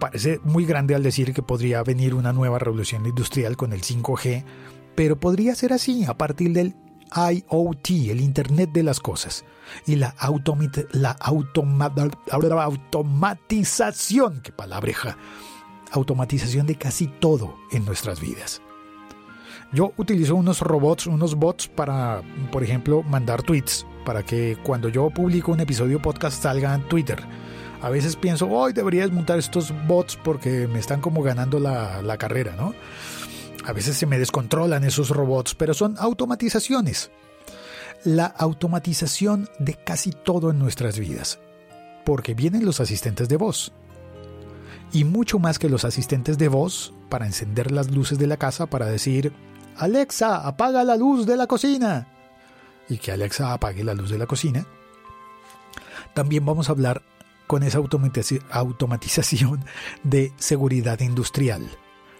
[0.00, 4.44] parece muy grande al decir que podría venir una nueva revolución industrial con el 5G,
[4.96, 6.74] pero podría ser así a partir del
[7.14, 9.44] IoT, el Internet de las Cosas,
[9.86, 10.16] y la,
[10.92, 11.16] la
[12.64, 15.16] automatización, qué palabreja,
[15.92, 18.60] automatización de casi todo en nuestras vidas.
[19.72, 25.08] Yo utilizo unos robots, unos bots para, por ejemplo, mandar tweets, para que cuando yo
[25.10, 27.24] publico un episodio podcast salga en Twitter.
[27.84, 32.16] A veces pienso, hoy debería desmontar estos bots porque me están como ganando la, la
[32.16, 32.74] carrera, ¿no?
[33.62, 37.10] A veces se me descontrolan esos robots, pero son automatizaciones.
[38.02, 41.40] La automatización de casi todo en nuestras vidas.
[42.06, 43.70] Porque vienen los asistentes de voz.
[44.90, 48.64] Y mucho más que los asistentes de voz para encender las luces de la casa
[48.64, 49.30] para decir,
[49.76, 52.08] Alexa, apaga la luz de la cocina.
[52.88, 54.64] Y que Alexa apague la luz de la cocina.
[56.14, 57.02] También vamos a hablar
[57.46, 59.64] con esa automatización
[60.02, 61.68] de seguridad industrial.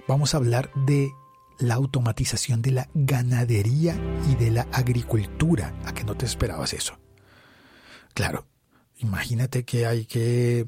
[0.07, 1.13] Vamos a hablar de
[1.59, 3.97] la automatización de la ganadería
[4.31, 5.75] y de la agricultura.
[5.87, 6.99] ¿A que no te esperabas eso?
[8.13, 8.47] Claro,
[8.99, 10.67] imagínate que hay que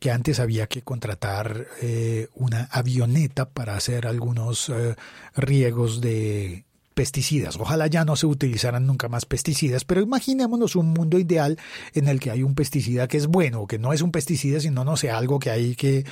[0.00, 4.96] que antes había que contratar eh, una avioneta para hacer algunos eh,
[5.36, 6.64] riegos de
[6.94, 7.56] pesticidas.
[7.56, 11.58] Ojalá ya no se utilizaran nunca más pesticidas, pero imaginémonos un mundo ideal
[11.94, 14.84] en el que hay un pesticida que es bueno, que no es un pesticida, sino,
[14.84, 16.04] no sé, algo que hay que,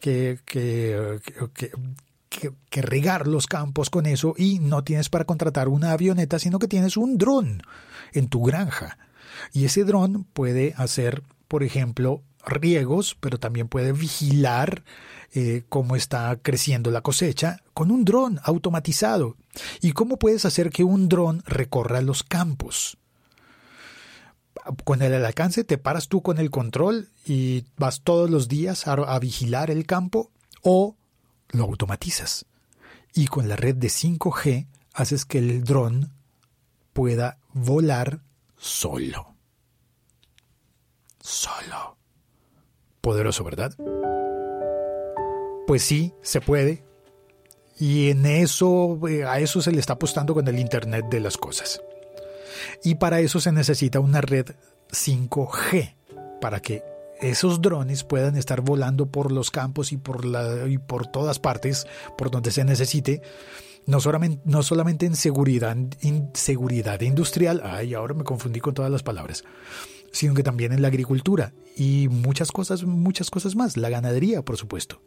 [0.00, 1.20] que, que,
[2.28, 6.58] que, que regar los campos con eso y no tienes para contratar una avioneta, sino
[6.58, 7.62] que tienes un dron
[8.12, 8.98] en tu granja.
[9.52, 14.84] Y ese dron puede hacer, por ejemplo, riegos, pero también puede vigilar
[15.32, 19.36] eh, cómo está creciendo la cosecha con un dron automatizado.
[19.80, 22.98] ¿Y cómo puedes hacer que un dron recorra los campos?
[24.84, 28.92] Con el alcance te paras tú con el control y vas todos los días a,
[28.92, 30.30] a vigilar el campo
[30.62, 30.96] o
[31.50, 32.46] lo automatizas.
[33.14, 36.12] Y con la red de 5G haces que el dron
[36.92, 38.20] pueda volar
[38.56, 39.34] solo.
[41.20, 41.97] Solo
[43.00, 43.72] poderoso, ¿verdad?
[45.66, 46.84] Pues sí, se puede.
[47.78, 51.36] Y en eso, eh, a eso se le está apostando con el Internet de las
[51.36, 51.80] cosas.
[52.82, 54.46] Y para eso se necesita una red
[54.90, 55.94] 5G,
[56.40, 56.82] para que
[57.20, 61.86] esos drones puedan estar volando por los campos y por, la, y por todas partes,
[62.16, 63.22] por donde se necesite,
[63.86, 68.90] no solamente, no solamente en seguridad, en seguridad industrial, ay, ahora me confundí con todas
[68.90, 69.44] las palabras,
[70.12, 74.56] sino que también en la agricultura y muchas cosas, muchas cosas más, la ganadería, por
[74.56, 75.00] supuesto.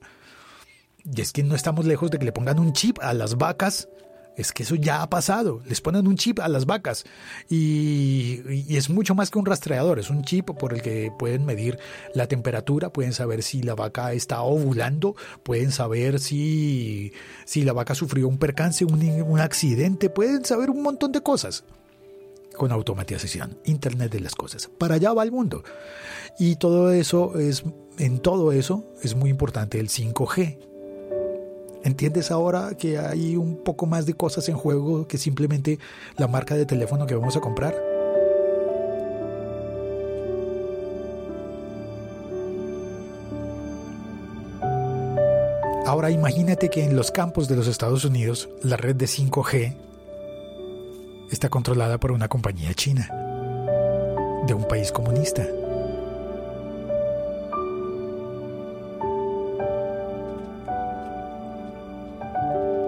[1.03, 3.89] Y es que no estamos lejos de que le pongan un chip a las vacas.
[4.37, 5.61] Es que eso ya ha pasado.
[5.65, 7.03] Les ponen un chip a las vacas.
[7.49, 9.99] Y, es mucho más que un rastreador.
[9.99, 11.77] Es un chip por el que pueden medir
[12.13, 17.11] la temperatura, pueden saber si la vaca está ovulando, pueden saber si,
[17.45, 21.65] si la vaca sufrió un percance, un accidente, pueden saber un montón de cosas
[22.61, 24.69] con automatización, Internet de las cosas.
[24.77, 25.63] Para allá va el mundo.
[26.37, 27.63] Y todo eso es,
[27.97, 30.59] en todo eso es muy importante el 5G.
[31.83, 35.79] ¿Entiendes ahora que hay un poco más de cosas en juego que simplemente
[36.17, 37.73] la marca de teléfono que vamos a comprar?
[45.87, 49.90] Ahora imagínate que en los campos de los Estados Unidos la red de 5G
[51.31, 53.09] está controlada por una compañía china,
[54.45, 55.47] de un país comunista.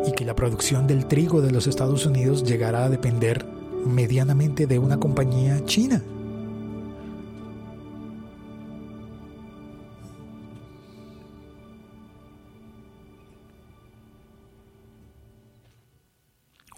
[0.05, 3.45] Y que la producción del trigo de los Estados Unidos llegara a depender
[3.85, 6.01] medianamente de una compañía china.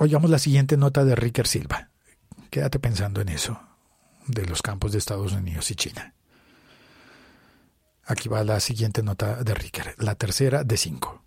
[0.06, 1.90] Oigamos la siguiente nota de Ricker Silva.
[2.52, 3.60] Quédate pensando en eso,
[4.28, 6.14] de los campos de Estados Unidos y China.
[8.06, 11.24] Aquí va la siguiente nota de Ricker, la tercera de cinco.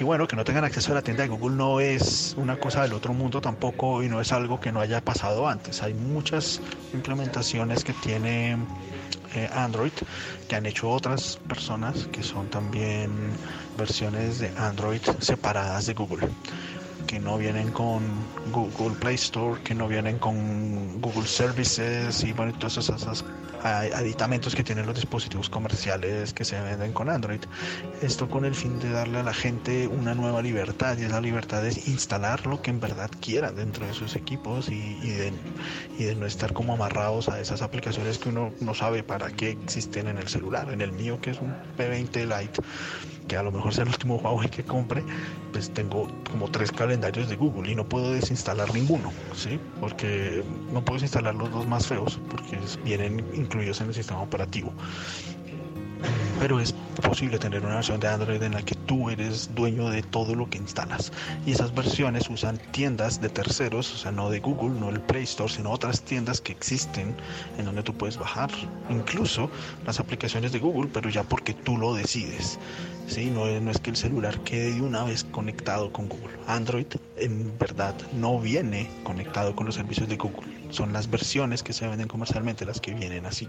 [0.00, 2.84] Y bueno, que no tengan acceso a la tienda de Google no es una cosa
[2.84, 5.82] del otro mundo tampoco y no es algo que no haya pasado antes.
[5.82, 6.62] Hay muchas
[6.94, 8.56] implementaciones que tiene
[9.34, 9.92] eh, Android
[10.48, 13.10] que han hecho otras personas que son también
[13.76, 16.30] versiones de Android separadas de Google
[17.06, 18.02] que no vienen con
[18.52, 23.24] Google Play Store, que no vienen con Google Services y bueno, todas esas,
[23.62, 27.40] aditamentos que tienen los dispositivos comerciales que se venden con Android.
[28.02, 31.66] Esto con el fin de darle a la gente una nueva libertad y esa libertad
[31.66, 35.32] es instalar lo que en verdad quieran dentro de sus equipos y, de,
[35.98, 39.50] y de no estar como amarrados a esas aplicaciones que uno no sabe para qué
[39.50, 40.70] existen en el celular.
[40.72, 42.62] En el mío que es un P20 Lite
[43.28, 45.02] que a lo mejor sea el último Huawei que compre,
[45.52, 49.58] pues tengo como tres calendarios de Google y no puedo desinstalar ninguno, ¿sí?
[49.80, 54.72] Porque no puedo instalar los dos más feos porque vienen incluidos en el sistema operativo
[56.38, 60.02] pero es posible tener una versión de Android en la que tú eres dueño de
[60.02, 61.12] todo lo que instalas.
[61.44, 65.24] Y esas versiones usan tiendas de terceros, o sea, no de Google, no el Play
[65.24, 67.14] Store, sino otras tiendas que existen
[67.58, 68.50] en donde tú puedes bajar
[68.90, 69.50] incluso
[69.86, 72.58] las aplicaciones de Google, pero ya porque tú lo decides.
[73.06, 73.30] ¿sí?
[73.30, 76.36] No, no es que el celular quede de una vez conectado con Google.
[76.46, 80.52] Android en verdad no viene conectado con los servicios de Google.
[80.70, 83.48] Son las versiones que se venden comercialmente las que vienen así.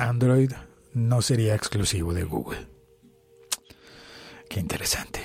[0.00, 0.50] Android
[0.94, 2.66] no sería exclusivo de Google.
[4.48, 5.20] Qué interesante.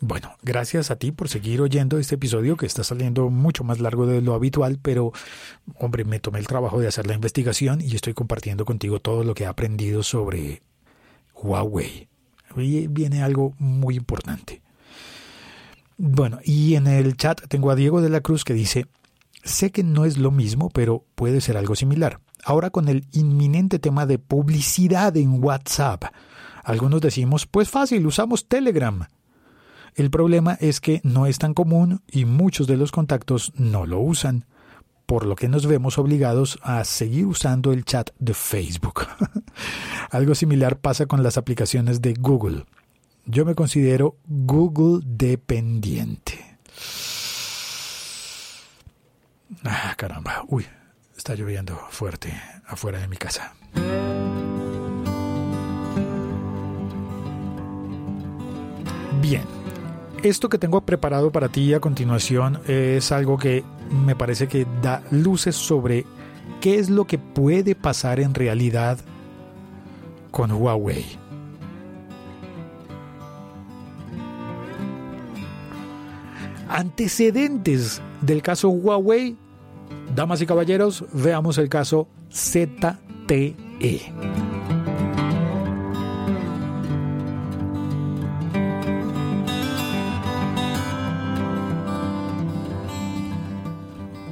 [0.00, 4.06] Bueno, gracias a ti por seguir oyendo este episodio que está saliendo mucho más largo
[4.06, 5.12] de lo habitual, pero
[5.76, 9.34] hombre, me tomé el trabajo de hacer la investigación y estoy compartiendo contigo todo lo
[9.34, 10.62] que he aprendido sobre
[11.34, 12.08] Huawei.
[12.56, 14.62] Y viene algo muy importante.
[15.98, 18.86] Bueno, y en el chat tengo a Diego de la Cruz que dice,
[19.44, 22.20] sé que no es lo mismo, pero puede ser algo similar.
[22.44, 26.04] Ahora con el inminente tema de publicidad en WhatsApp.
[26.64, 29.06] Algunos decimos, pues fácil, usamos Telegram.
[29.94, 34.00] El problema es que no es tan común y muchos de los contactos no lo
[34.00, 34.46] usan,
[35.06, 39.06] por lo que nos vemos obligados a seguir usando el chat de Facebook.
[40.10, 42.64] Algo similar pasa con las aplicaciones de Google.
[43.26, 46.58] Yo me considero Google dependiente.
[49.64, 50.44] Ah, caramba.
[50.48, 50.64] Uy,
[51.20, 52.32] Está lloviendo fuerte
[52.66, 53.52] afuera de mi casa.
[59.20, 59.42] Bien,
[60.22, 65.02] esto que tengo preparado para ti a continuación es algo que me parece que da
[65.10, 66.06] luces sobre
[66.62, 68.98] qué es lo que puede pasar en realidad
[70.30, 71.04] con Huawei.
[76.70, 79.36] Antecedentes del caso Huawei
[80.14, 83.56] Damas y caballeros, veamos el caso ZTE.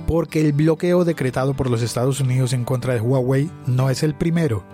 [0.07, 4.15] Porque el bloqueo decretado por los Estados Unidos en contra de Huawei no es el
[4.15, 4.65] primero.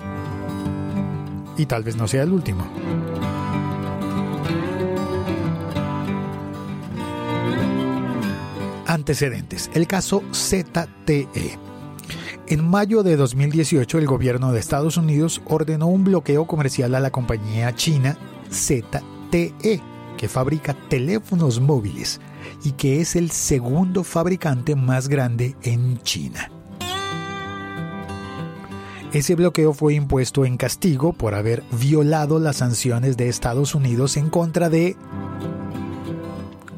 [1.57, 2.65] Y tal vez no sea el último.
[8.95, 9.71] Antecedentes.
[9.75, 11.59] El caso ZTE.
[12.47, 17.11] En mayo de 2018, el gobierno de Estados Unidos ordenó un bloqueo comercial a la
[17.11, 18.17] compañía china
[18.53, 19.83] ZTE,
[20.17, 22.21] que fabrica teléfonos móviles
[22.63, 26.53] y que es el segundo fabricante más grande en China.
[29.13, 34.31] Ese bloqueo fue impuesto en castigo por haber violado las sanciones de Estados Unidos en
[34.31, 34.97] contra de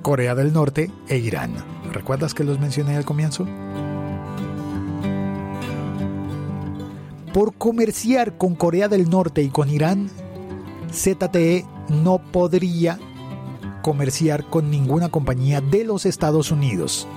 [0.01, 1.76] Corea del Norte e Irán.
[1.97, 3.47] ¿Recuerdas que los mencioné al comienzo?
[7.33, 10.11] Por comerciar con Corea del Norte y con Irán,
[10.93, 12.99] ZTE no podría
[13.81, 17.09] comerciar con ninguna compañía de los Estados Unidos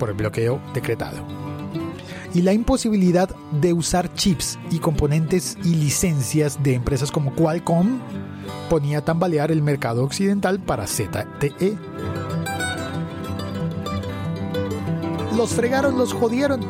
[0.00, 1.18] por el bloqueo decretado.
[2.34, 8.00] Y la imposibilidad de usar chips y componentes y licencias de empresas como Qualcomm
[8.68, 11.78] ponía tambalear el mercado occidental para ZTE.
[15.36, 16.60] Los fregaron, los jodieron.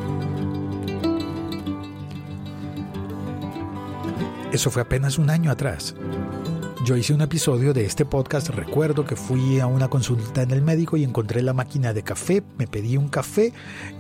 [4.53, 5.95] Eso fue apenas un año atrás.
[6.85, 10.63] Yo hice un episodio de este podcast, recuerdo que fui a una consulta en el
[10.63, 13.53] médico y encontré la máquina de café, me pedí un café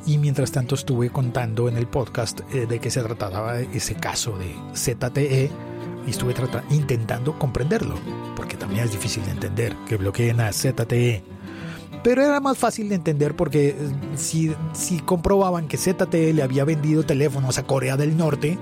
[0.06, 4.36] y mientras tanto estuve contando en el podcast eh, de qué se trataba ese caso
[4.38, 5.50] de ZTE
[6.06, 6.34] y estuve
[6.70, 7.96] intentando comprenderlo,
[8.34, 11.22] porque también es difícil de entender que bloqueen a ZTE
[12.02, 13.76] pero era más fácil de entender porque eh,
[14.16, 18.58] si, si comprobaban que ZTE le había vendido teléfonos a Corea del Norte,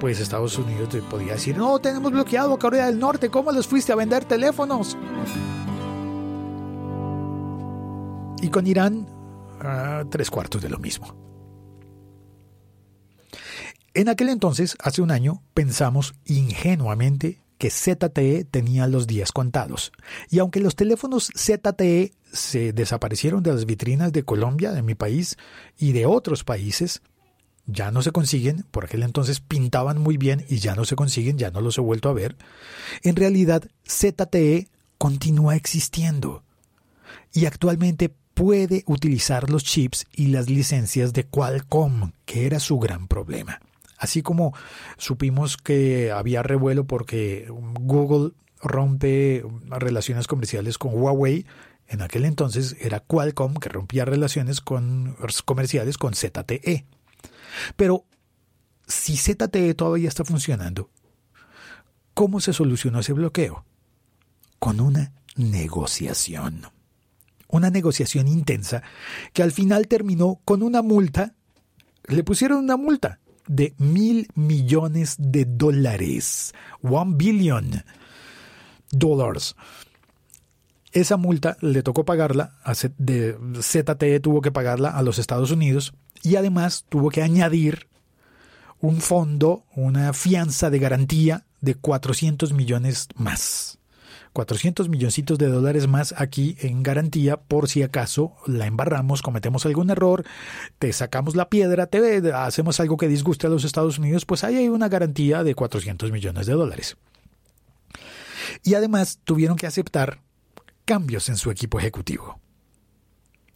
[0.00, 3.66] pues Estados Unidos te podía decir, no, tenemos bloqueado a Corea del Norte, ¿cómo les
[3.66, 4.96] fuiste a vender teléfonos?
[8.40, 9.06] Y con Irán,
[10.10, 11.16] tres cuartos de lo mismo.
[13.94, 19.92] En aquel entonces, hace un año, pensamos ingenuamente que ZTE tenía los días contados.
[20.30, 25.36] Y aunque los teléfonos ZTE se desaparecieron de las vitrinas de Colombia, de mi país
[25.78, 27.00] y de otros países.
[27.66, 31.38] Ya no se consiguen, por aquel entonces pintaban muy bien y ya no se consiguen,
[31.38, 32.36] ya no los he vuelto a ver.
[33.02, 34.68] En realidad, ZTE
[34.98, 36.42] continúa existiendo
[37.32, 43.08] y actualmente puede utilizar los chips y las licencias de Qualcomm, que era su gran
[43.08, 43.60] problema.
[43.96, 44.52] Así como
[44.98, 51.46] supimos que había revuelo porque Google rompe relaciones comerciales con Huawei,
[51.88, 56.86] en aquel entonces era Qualcomm que rompía relaciones comerciales con ZTE.
[57.76, 58.04] Pero
[58.86, 60.90] si ZTE todavía está funcionando,
[62.14, 63.64] ¿cómo se solucionó ese bloqueo?
[64.58, 66.66] Con una negociación.
[67.48, 68.82] Una negociación intensa
[69.32, 71.34] que al final terminó con una multa.
[72.08, 76.54] Le pusieron una multa de mil millones de dólares.
[76.82, 77.84] One billion
[78.90, 79.54] dollars.
[80.94, 82.52] Esa multa le tocó pagarla,
[82.98, 85.92] de ZTE tuvo que pagarla a los Estados Unidos
[86.22, 87.88] y además tuvo que añadir
[88.80, 93.78] un fondo, una fianza de garantía de 400 millones más.
[94.34, 99.90] 400 milloncitos de dólares más aquí en garantía por si acaso la embarramos, cometemos algún
[99.90, 100.24] error,
[100.78, 104.56] te sacamos la piedra, te hacemos algo que disguste a los Estados Unidos, pues ahí
[104.56, 106.96] hay una garantía de 400 millones de dólares.
[108.62, 110.23] Y además tuvieron que aceptar
[110.84, 112.40] cambios en su equipo ejecutivo.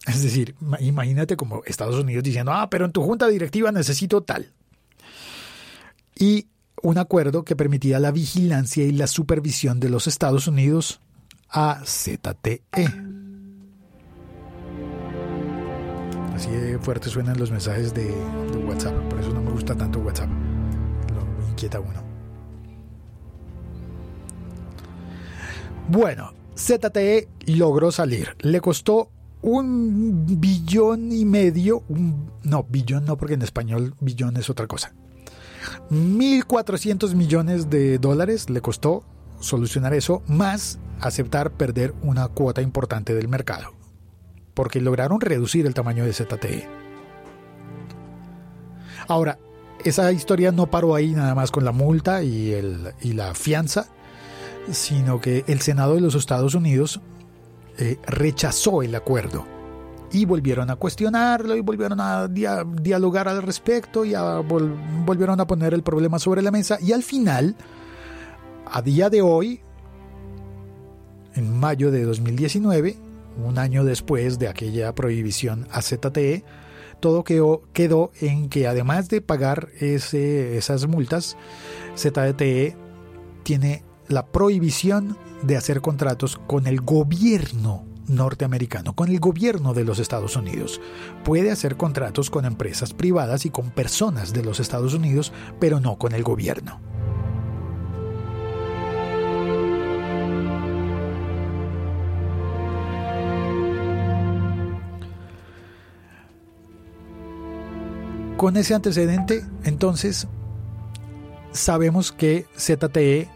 [0.07, 4.51] Es decir, imagínate como Estados Unidos diciendo, ah, pero en tu junta directiva necesito tal.
[6.15, 6.47] Y
[6.81, 11.01] un acuerdo que permitía la vigilancia y la supervisión de los Estados Unidos
[11.49, 12.63] a ZTE.
[16.33, 18.09] Así de fuerte suenan los mensajes de,
[18.65, 20.29] WhatsApp, por eso no me gusta tanto WhatsApp,
[21.13, 22.01] lo inquieta uno.
[25.89, 29.09] Bueno, ZTE logró salir, le costó
[29.41, 31.83] un billón y medio,
[32.43, 34.93] no, billón no, porque en español billón es otra cosa.
[35.89, 39.03] 1.400 millones de dólares le costó
[39.39, 43.73] solucionar eso, más aceptar perder una cuota importante del mercado,
[44.53, 46.67] porque lograron reducir el tamaño de ZTE.
[49.07, 49.39] Ahora,
[49.85, 52.53] esa historia no paró ahí nada más con la multa y,
[53.01, 53.87] la fianza,
[54.71, 57.01] sino que el Senado de los Estados Unidos
[57.77, 59.45] eh, rechazó el acuerdo
[60.11, 65.83] y volvieron a cuestionarlo y volvieron a dialogar al respecto y volvieron a poner el
[65.83, 66.77] problema sobre la mesa.
[66.81, 67.55] Y al final,
[68.65, 69.61] a día de hoy,
[71.35, 72.97] en mayo de 2019,
[73.45, 76.43] un año después de aquella prohibición a ZTE,
[76.99, 81.37] todo quedó, en que además de pagar esas multas,
[81.95, 82.75] ZTE
[83.43, 89.99] tiene la prohibición de hacer contratos con el gobierno norteamericano, con el gobierno de los
[89.99, 90.81] Estados Unidos.
[91.23, 95.97] Puede hacer contratos con empresas privadas y con personas de los Estados Unidos, pero no
[95.97, 96.81] con el gobierno.
[108.37, 110.27] Con ese antecedente, entonces,
[111.51, 113.29] sabemos que ZTE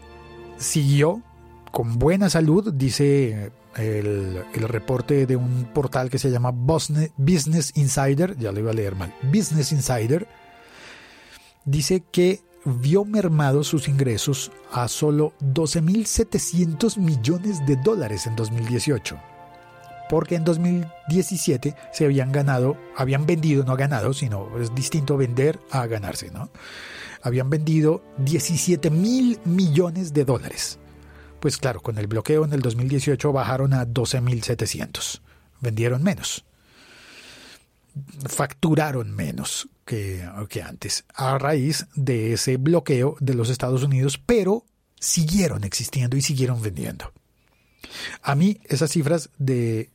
[0.58, 1.22] siguió
[1.70, 8.52] con buena salud, dice el, reporte de un portal que se llama Business Insider, ya
[8.52, 10.28] lo iba a leer mal, Business Insider,
[11.64, 19.18] dice que vio mermados sus ingresos a solo 12.700 millones de dólares en 2018.
[20.08, 25.86] Porque en 2017 se habían ganado, habían vendido, no ganado, sino es distinto vender a
[25.86, 26.50] ganarse, ¿no?
[27.24, 30.78] Habían vendido 17 mil millones de dólares
[31.44, 35.20] pues claro, con el bloqueo en el 2018 bajaron a 12.700.
[35.60, 36.42] Vendieron menos.
[38.26, 44.64] Facturaron menos que, que antes a raíz de ese bloqueo de los Estados Unidos, pero
[44.98, 47.12] siguieron existiendo y siguieron vendiendo.
[48.22, 49.90] A mí esas cifras de,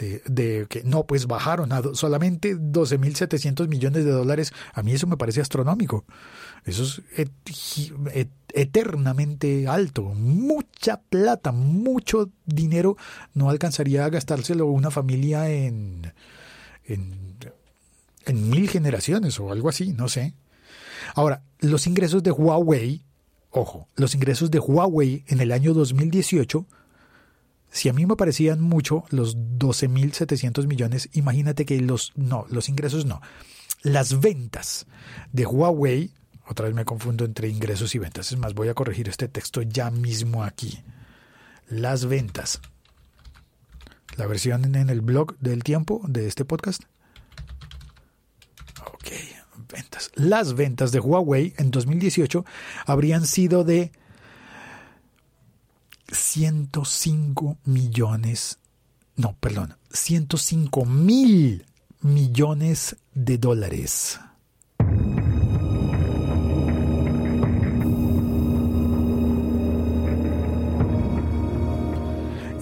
[0.00, 5.16] de, que no, pues bajaron a solamente 12.700 millones de dólares, a mí eso me
[5.16, 6.04] parece astronómico.
[6.64, 7.02] Eso es
[8.52, 10.02] eternamente alto.
[10.02, 12.96] Mucha plata, mucho dinero
[13.34, 16.12] no alcanzaría a gastárselo una familia en,
[16.84, 17.36] en,
[18.26, 20.34] en mil generaciones o algo así, no sé.
[21.14, 23.02] Ahora, los ingresos de Huawei,
[23.50, 26.66] ojo, los ingresos de Huawei en el año 2018,
[27.70, 33.06] si a mí me parecían mucho los 12.700 millones, imagínate que los, no, los ingresos
[33.06, 33.20] no,
[33.82, 34.86] las ventas
[35.32, 36.12] de Huawei
[36.46, 38.32] otra vez me confundo entre ingresos y ventas.
[38.32, 40.82] Es más, voy a corregir este texto ya mismo aquí.
[41.68, 42.60] Las ventas
[44.16, 46.82] la versión en el blog del tiempo de este podcast.
[48.86, 49.08] Ok,
[49.72, 50.10] ventas.
[50.14, 52.44] Las ventas de Huawei en 2018
[52.86, 53.92] habrían sido de
[56.12, 58.58] 105 millones,
[59.16, 61.66] no, perdón, 105 mil
[62.00, 64.18] millones de dólares.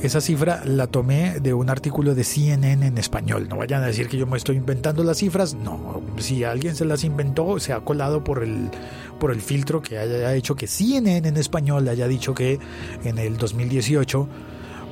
[0.03, 3.49] Esa cifra la tomé de un artículo de CNN en español.
[3.49, 5.55] No vayan a decir que yo me estoy inventando las cifras.
[5.55, 8.71] No, si alguien se las inventó, se ha colado por el,
[9.19, 12.59] por el filtro que haya hecho que CNN en español haya dicho que
[13.05, 14.29] en el 2018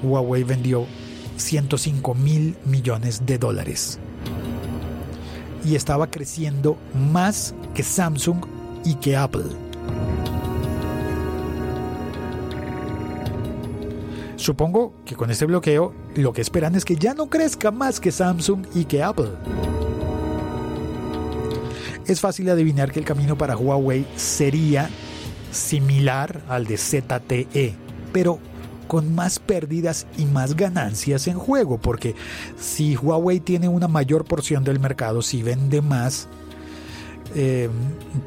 [0.03, 0.87] Huawei vendió
[1.37, 3.99] 105 mil millones de dólares.
[5.65, 8.45] Y estaba creciendo más que Samsung
[8.85, 9.67] y que Apple.
[14.37, 18.13] Supongo que con este bloqueo lo que esperan es que ya no crezca más que
[18.13, 19.31] Samsung y que Apple.
[22.07, 24.89] Es fácil adivinar que el camino para Huawei sería
[25.51, 27.75] similar al de ZTE,
[28.13, 28.39] pero
[28.87, 32.15] con más pérdidas y más ganancias en juego, porque
[32.59, 36.29] si Huawei tiene una mayor porción del mercado, si vende más,
[37.35, 37.69] eh,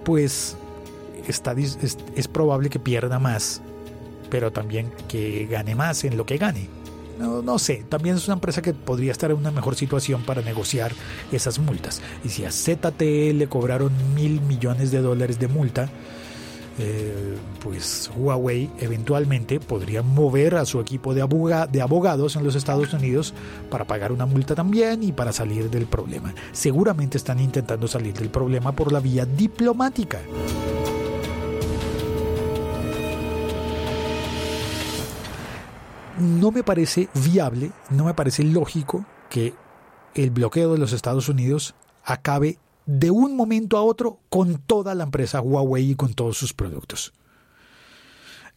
[0.04, 0.58] pues
[1.28, 1.78] está, es,
[2.16, 3.62] es probable que pierda más
[4.30, 6.70] pero también que gane más en lo que gane.
[7.20, 10.42] No, no, sé, también es una empresa que podría estar en una mejor situación para
[10.42, 10.94] negociar
[11.34, 12.02] esas multas.
[12.24, 15.90] Y si a ZTE le cobraron mil millones de dólares de multa,
[16.82, 21.28] eh, pues Huawei eventualmente podría mover a su equipo de,
[21.70, 23.34] de abogados en los Estados Unidos
[23.70, 26.34] para pagar una multa también y para salir del problema.
[26.54, 30.22] Seguramente están intentando salir del problema por la vía diplomática.
[36.20, 39.54] No me parece viable, no me parece lógico que
[40.16, 45.04] el bloqueo de los Estados Unidos acabe de un momento a otro con toda la
[45.04, 47.14] empresa Huawei y con todos sus productos.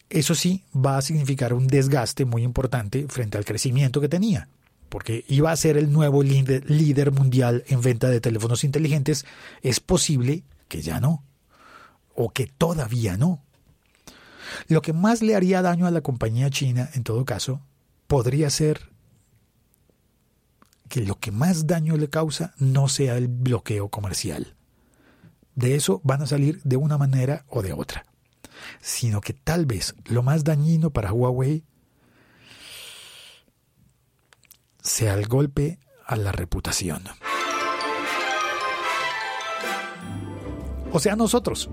[0.09, 4.49] Eso sí va a significar un desgaste muy importante frente al crecimiento que tenía,
[4.89, 9.25] porque iba a ser el nuevo líder, mundial en venta de teléfonos inteligentes.
[9.61, 11.23] Es posible que ya no,
[12.15, 13.42] o que todavía no.
[14.67, 17.61] Lo que más le haría daño a la compañía china, en todo caso,
[18.07, 18.91] podría ser
[20.89, 24.55] que lo que más daño le causa no sea el bloqueo comercial.
[25.55, 28.05] De eso van a salir de una manera o de otra.
[28.79, 31.63] Sino que tal vez lo más dañino para Huawei
[34.81, 37.03] sea el golpe a la reputación.
[40.91, 41.69] O sea, nosotros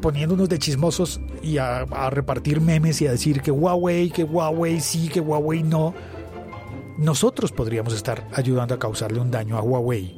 [0.00, 5.08] poniéndonos de chismosos y a, repartir memes y a decir que Huawei, que Huawei sí,
[5.08, 5.94] que Huawei no,
[6.98, 10.16] nosotros podríamos estar ayudando a causarle un daño a Huawei.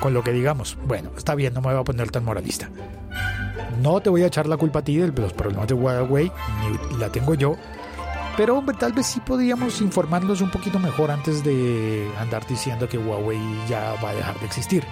[0.00, 2.70] Con lo que digamos, bueno, está bien, no me voy a poner tan moralista.
[3.80, 6.30] No te voy a echar la culpa a ti de los problemas de Huawei,
[6.90, 7.56] ni la tengo yo.
[8.36, 12.98] Pero hombre, tal vez sí podríamos informarnos un poquito mejor antes de andar diciendo que
[12.98, 14.84] Huawei ya va a dejar de existir.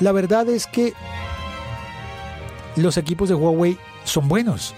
[0.00, 0.94] La verdad es que
[2.76, 4.74] los equipos de Huawei son buenos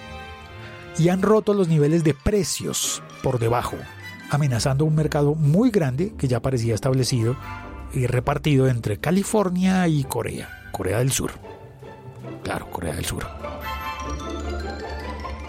[0.98, 3.76] y han roto los niveles de precios por debajo,
[4.30, 7.36] amenazando un mercado muy grande que ya parecía establecido
[7.92, 11.32] y repartido entre California y Corea, Corea del Sur.
[12.42, 13.26] Claro, Corea del Sur.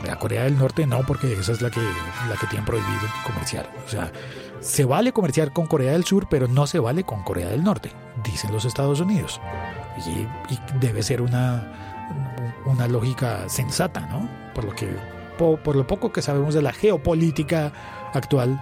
[0.05, 3.69] La Corea del Norte no, porque esa es la que, la que tienen prohibido comerciar.
[3.88, 4.11] O sea,
[4.64, 7.91] se vale comerciar con Corea del Sur, pero no se vale con Corea del Norte,
[8.24, 9.41] dicen los Estados Unidos.
[10.07, 10.28] Y,
[10.80, 12.09] debe ser una,
[12.66, 14.28] una lógica sensata, ¿no?
[14.55, 14.88] Por lo, que,
[15.38, 17.74] por, lo poco que sabemos de la geopolítica
[18.14, 18.59] actual.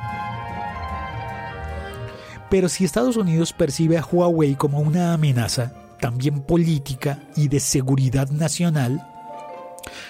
[2.50, 8.30] Pero si Estados Unidos percibe a Huawei como una amenaza, también política y de seguridad
[8.30, 9.08] nacional,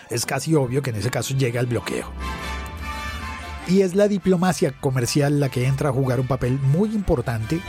[0.10, 2.08] es casi obvio que en ese caso llega el bloqueo.
[3.68, 7.62] Y es la diplomacia comercial la que entra a jugar un papel muy importante,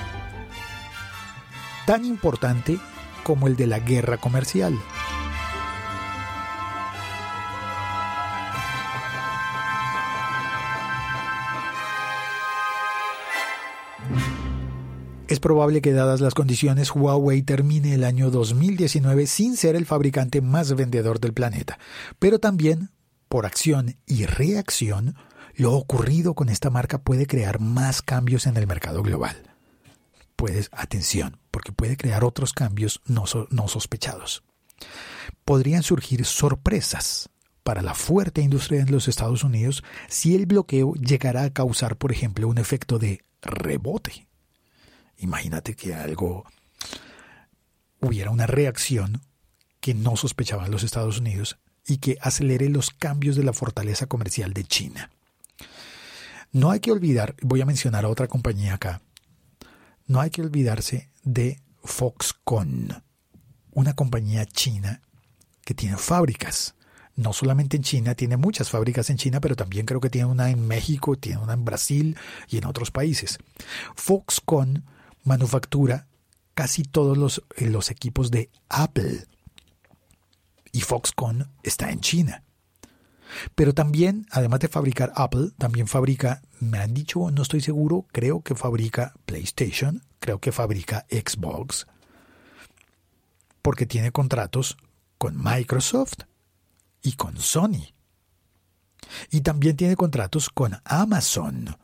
[1.86, 2.78] tan importante
[3.22, 4.78] como el de la guerra comercial.
[15.32, 20.42] Es probable que dadas las condiciones Huawei termine el año 2019 sin ser el fabricante
[20.42, 21.78] más vendedor del planeta,
[22.18, 22.90] pero también,
[23.30, 25.16] por acción y reacción,
[25.54, 29.52] lo ocurrido con esta marca puede crear más cambios en el mercado global
[30.42, 34.42] puedes, atención, porque puede crear otros cambios no, no sospechados.
[35.44, 37.30] Podrían surgir sorpresas
[37.62, 42.10] para la fuerte industria en los Estados Unidos si el bloqueo llegara a causar, por
[42.10, 44.26] ejemplo, un efecto de rebote.
[45.16, 46.44] Imagínate que algo
[48.00, 49.22] hubiera una reacción
[49.78, 54.52] que no sospechaban los Estados Unidos y que acelere los cambios de la fortaleza comercial
[54.54, 55.12] de China.
[56.52, 59.00] No hay que olvidar, voy a mencionar a otra compañía acá,
[60.06, 63.02] no hay que olvidarse de Foxconn,
[63.70, 65.00] una compañía china
[65.64, 66.74] que tiene fábricas.
[67.14, 70.50] No solamente en China, tiene muchas fábricas en China, pero también creo que tiene una
[70.50, 72.16] en México, tiene una en Brasil
[72.48, 73.38] y en otros países.
[73.94, 74.84] Foxconn
[75.24, 76.06] manufactura
[76.54, 79.26] casi todos los, eh, los equipos de Apple.
[80.72, 82.44] Y Foxconn está en China.
[83.54, 88.42] Pero también, además de fabricar Apple, también fabrica, me han dicho, no estoy seguro, creo
[88.42, 91.86] que fabrica PlayStation, creo que fabrica Xbox,
[93.62, 94.76] porque tiene contratos
[95.18, 96.24] con Microsoft
[97.02, 97.94] y con Sony.
[99.30, 101.76] Y también tiene contratos con Amazon,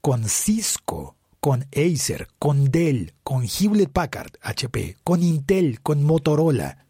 [0.00, 6.86] con Cisco, con Acer, con Dell, con Hewlett Packard, HP, con Intel, con Motorola,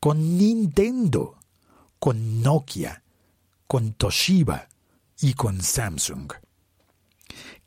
[0.00, 1.35] con Nintendo,
[2.06, 3.02] con Nokia,
[3.66, 4.68] con Toshiba
[5.20, 6.34] y con Samsung.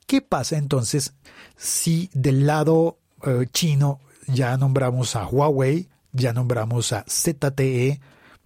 [0.07, 1.13] ¿Qué pasa entonces
[1.57, 7.99] si del lado eh, chino ya nombramos a Huawei, ya nombramos a ZTE,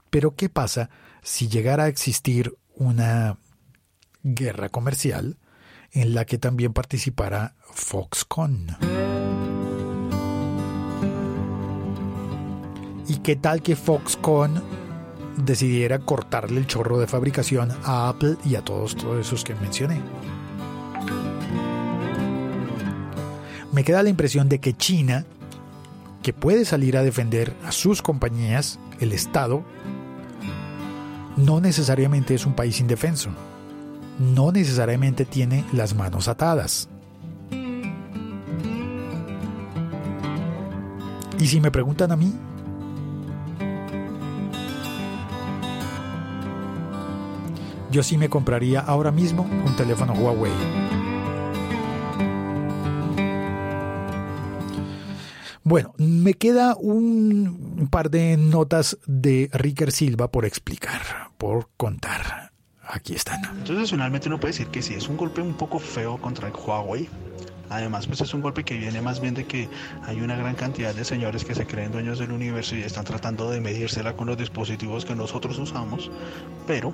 [0.09, 0.89] pero qué pasa
[1.21, 3.37] si llegara a existir una
[4.23, 5.37] guerra comercial
[5.91, 8.77] en la que también participará Foxconn.
[13.07, 14.82] ¿Y qué tal que Foxconn
[15.38, 20.01] decidiera cortarle el chorro de fabricación a Apple y a todos, todos esos que mencioné?
[23.71, 25.25] Me queda la impresión de que China,
[26.21, 29.63] que puede salir a defender a sus compañías, el Estado,
[31.38, 33.31] no necesariamente es un país indefenso
[34.19, 36.89] no necesariamente tiene las manos atadas.
[41.39, 42.34] Y si me preguntan a mí,
[47.93, 50.51] yo sí me compraría ahora mismo un teléfono Huawei.
[55.63, 61.01] Bueno, me queda un par de notas de Ricker Silva por explicar,
[61.37, 62.51] por contar
[62.87, 63.41] aquí están.
[63.59, 66.53] Entonces, finalmente uno puede decir que sí, es un golpe un poco feo contra el
[66.53, 67.07] Huawei.
[67.69, 69.69] Además, pues es un golpe que viene más bien de que
[70.03, 73.49] hay una gran cantidad de señores que se creen dueños del universo y están tratando
[73.51, 76.11] de medírsela con los dispositivos que nosotros usamos,
[76.67, 76.91] pero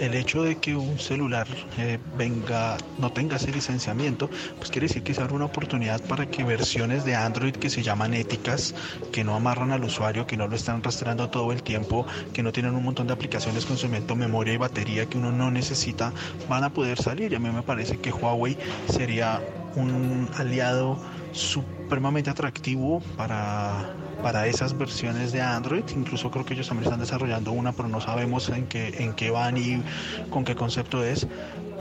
[0.00, 1.46] el hecho de que un celular
[1.78, 6.26] eh, venga, no tenga ese licenciamiento, pues quiere decir que se abre una oportunidad para
[6.26, 8.74] que versiones de Android que se llaman éticas,
[9.12, 12.50] que no amarran al usuario, que no lo están rastreando todo el tiempo, que no
[12.50, 16.12] tienen un montón de aplicaciones consumiendo memoria y batería que uno no necesita,
[16.48, 17.32] van a poder salir.
[17.32, 18.56] Y a mí me parece que Huawei
[18.88, 19.40] sería
[19.76, 20.98] un aliado
[21.32, 25.84] supremamente atractivo para para esas versiones de Android.
[25.94, 29.30] Incluso creo que ellos también están desarrollando una, pero no sabemos en qué, en qué
[29.30, 29.82] van y
[30.30, 31.26] con qué concepto es.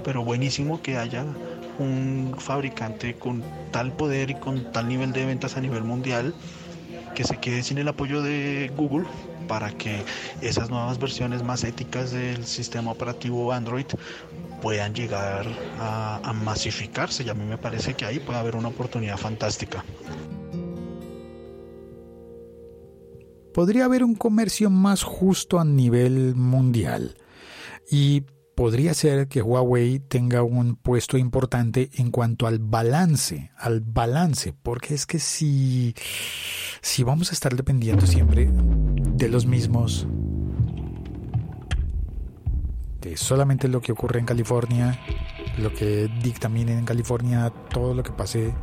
[0.04, 1.26] Pero buenísimo que haya
[1.78, 6.34] un fabricante con tal poder y con tal nivel de ventas a nivel mundial
[7.16, 9.06] que se quede sin el apoyo de Google
[9.50, 10.06] para que
[10.42, 13.88] esas nuevas versiones más éticas del sistema operativo Android
[14.62, 15.48] puedan llegar
[15.80, 19.84] a, masificarse y a mí me parece que ahí puede haber una oportunidad fantástica.
[23.54, 27.16] podría haber un comercio más justo a nivel mundial
[27.90, 28.24] y
[28.60, 34.96] podría ser que Huawei tenga un puesto importante en cuanto al balance, al balance, porque
[34.96, 35.96] es que si,
[36.82, 40.08] si vamos a estar dependiendo siempre de los mismos,
[43.00, 45.00] de solamente lo que ocurre en California,
[45.58, 48.54] lo que dictaminen en California, todo lo que pase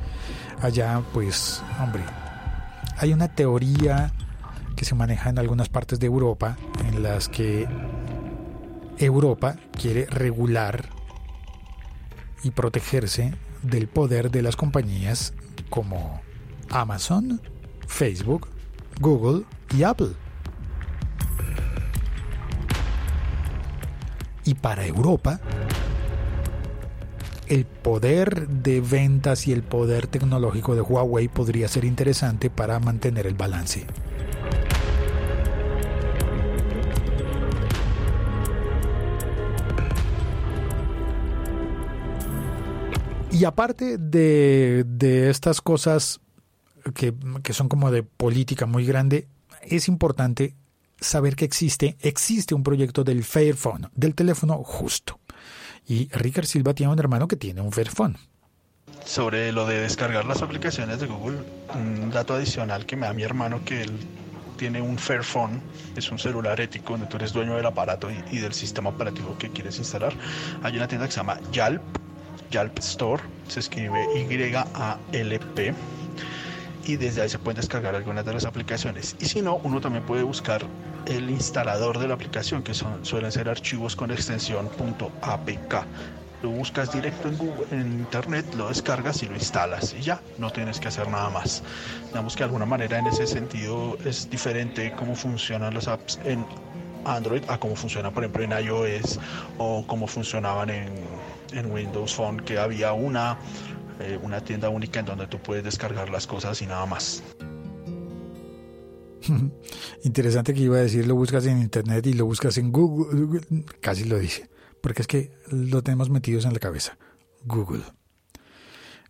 [0.61, 2.03] allá, pues, hombre,
[2.99, 4.12] hay una teoría
[4.76, 7.66] que se maneja en algunas partes de Europa, en las que
[8.99, 10.88] Europa quiere regular
[12.42, 15.34] y protegerse del poder de las compañías
[15.68, 16.20] como
[16.70, 17.40] Amazon,
[17.86, 18.49] Facebook,
[19.01, 19.44] Google
[19.76, 20.12] y Apple.
[24.44, 25.40] Y para Europa,
[27.49, 33.26] el poder de ventas y el poder tecnológico de Huawei podría ser interesante para mantener
[33.26, 33.86] el balance.
[43.39, 46.20] Y aparte de, de estas cosas
[46.95, 47.12] que,
[47.43, 49.28] que son como de política muy grande,
[49.61, 50.55] es importante
[51.03, 55.20] saber que existe, existe un proyecto del Fairphone, del teléfono justo.
[55.87, 58.16] Y Ricard Silva tiene un hermano que tiene un Fairphone.
[59.05, 61.37] Sobre lo de descargar las aplicaciones de Google,
[61.74, 63.93] un dato adicional que me da mi hermano que él
[64.57, 65.61] tiene un Fairphone,
[65.95, 69.37] es un celular ético donde tú eres dueño del aparato y, y del sistema operativo
[69.37, 70.14] que quieres instalar.
[70.62, 71.82] Hay una tienda que se llama Yalp,
[72.51, 75.74] Yalp Store, se escribe Y-A-L-P
[76.86, 79.16] y desde ahí se pueden descargar algunas de las aplicaciones.
[79.20, 80.64] Y si no, uno también puede buscar
[81.07, 84.68] el instalador de la aplicación, que son, suelen ser archivos con extensión
[85.22, 85.74] .apk.
[86.42, 90.51] Lo buscas directo en, Google, en internet, lo descargas y lo instalas y ya, no
[90.51, 91.62] tienes que hacer nada más.
[92.09, 96.44] Digamos que de alguna manera en ese sentido es diferente cómo funcionan las apps en
[97.05, 99.18] Android a cómo funciona por ejemplo en iOS
[99.59, 100.92] o cómo funcionaban en,
[101.53, 103.38] en Windows Phone, que había una
[103.99, 107.22] eh, una tienda única en donde tú puedes descargar las cosas y nada más.
[110.05, 113.40] Interesante que iba a decir lo buscas en internet y lo buscas en Google,
[113.80, 114.51] casi lo dice,
[114.82, 116.99] porque es que lo tenemos metidos en la cabeza.
[117.44, 117.84] Google.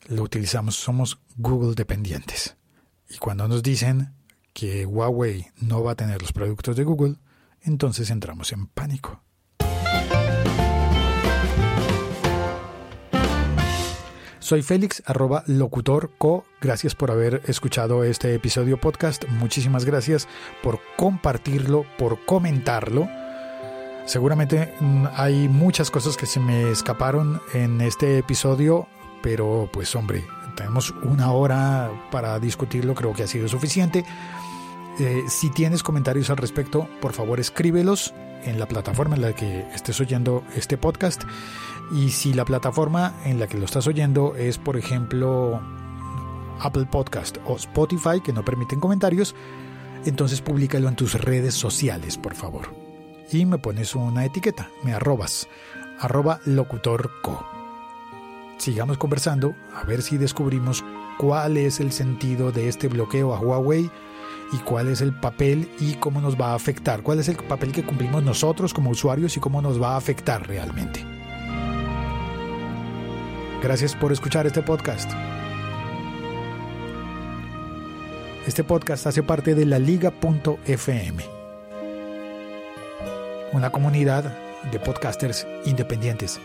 [0.08, 2.56] Lo utilizamos, somos Google dependientes.
[3.08, 4.14] Y cuando nos dicen
[4.52, 7.16] que Huawei no va a tener los productos de Google,
[7.60, 9.25] entonces entramos en pánico.
[14.46, 16.44] Soy Félix, arroba locutorco.
[16.60, 19.24] Gracias por haber escuchado este episodio podcast.
[19.28, 20.28] Muchísimas gracias
[20.62, 23.08] por compartirlo, por comentarlo.
[24.04, 28.86] Seguramente mm, hay muchas cosas que se me escaparon en este episodio,
[29.20, 30.24] pero pues hombre,
[30.54, 34.04] tenemos una hora para discutirlo, creo que ha sido suficiente.
[34.98, 39.60] Eh, si tienes comentarios al respecto, por favor escríbelos en la plataforma en la que
[39.74, 41.22] estés oyendo este podcast.
[41.92, 45.60] Y si la plataforma en la que lo estás oyendo es, por ejemplo,
[46.60, 49.34] Apple Podcast o Spotify, que no permiten comentarios,
[50.06, 52.74] entonces públicalo en tus redes sociales, por favor.
[53.30, 55.46] Y me pones una etiqueta, me arrobas,
[56.00, 57.46] arroba locutorco.
[58.56, 60.84] Sigamos conversando, a ver si descubrimos
[61.18, 63.90] cuál es el sentido de este bloqueo a Huawei
[64.52, 67.72] y cuál es el papel y cómo nos va a afectar, cuál es el papel
[67.72, 71.04] que cumplimos nosotros como usuarios y cómo nos va a afectar realmente.
[73.62, 75.10] Gracias por escuchar este podcast.
[78.46, 81.24] Este podcast hace parte de la liga.fm,
[83.52, 84.38] una comunidad
[84.70, 86.38] de podcasters independientes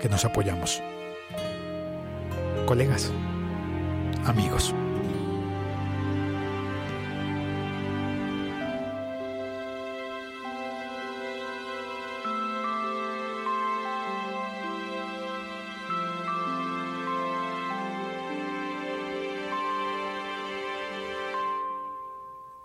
[0.00, 0.80] que nos apoyamos.
[2.66, 3.10] Colegas,
[4.26, 4.74] amigos.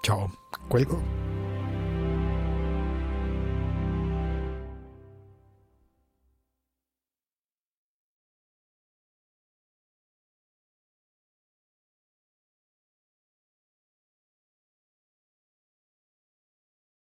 [0.09, 0.27] 好，
[0.67, 0.97] 回锅。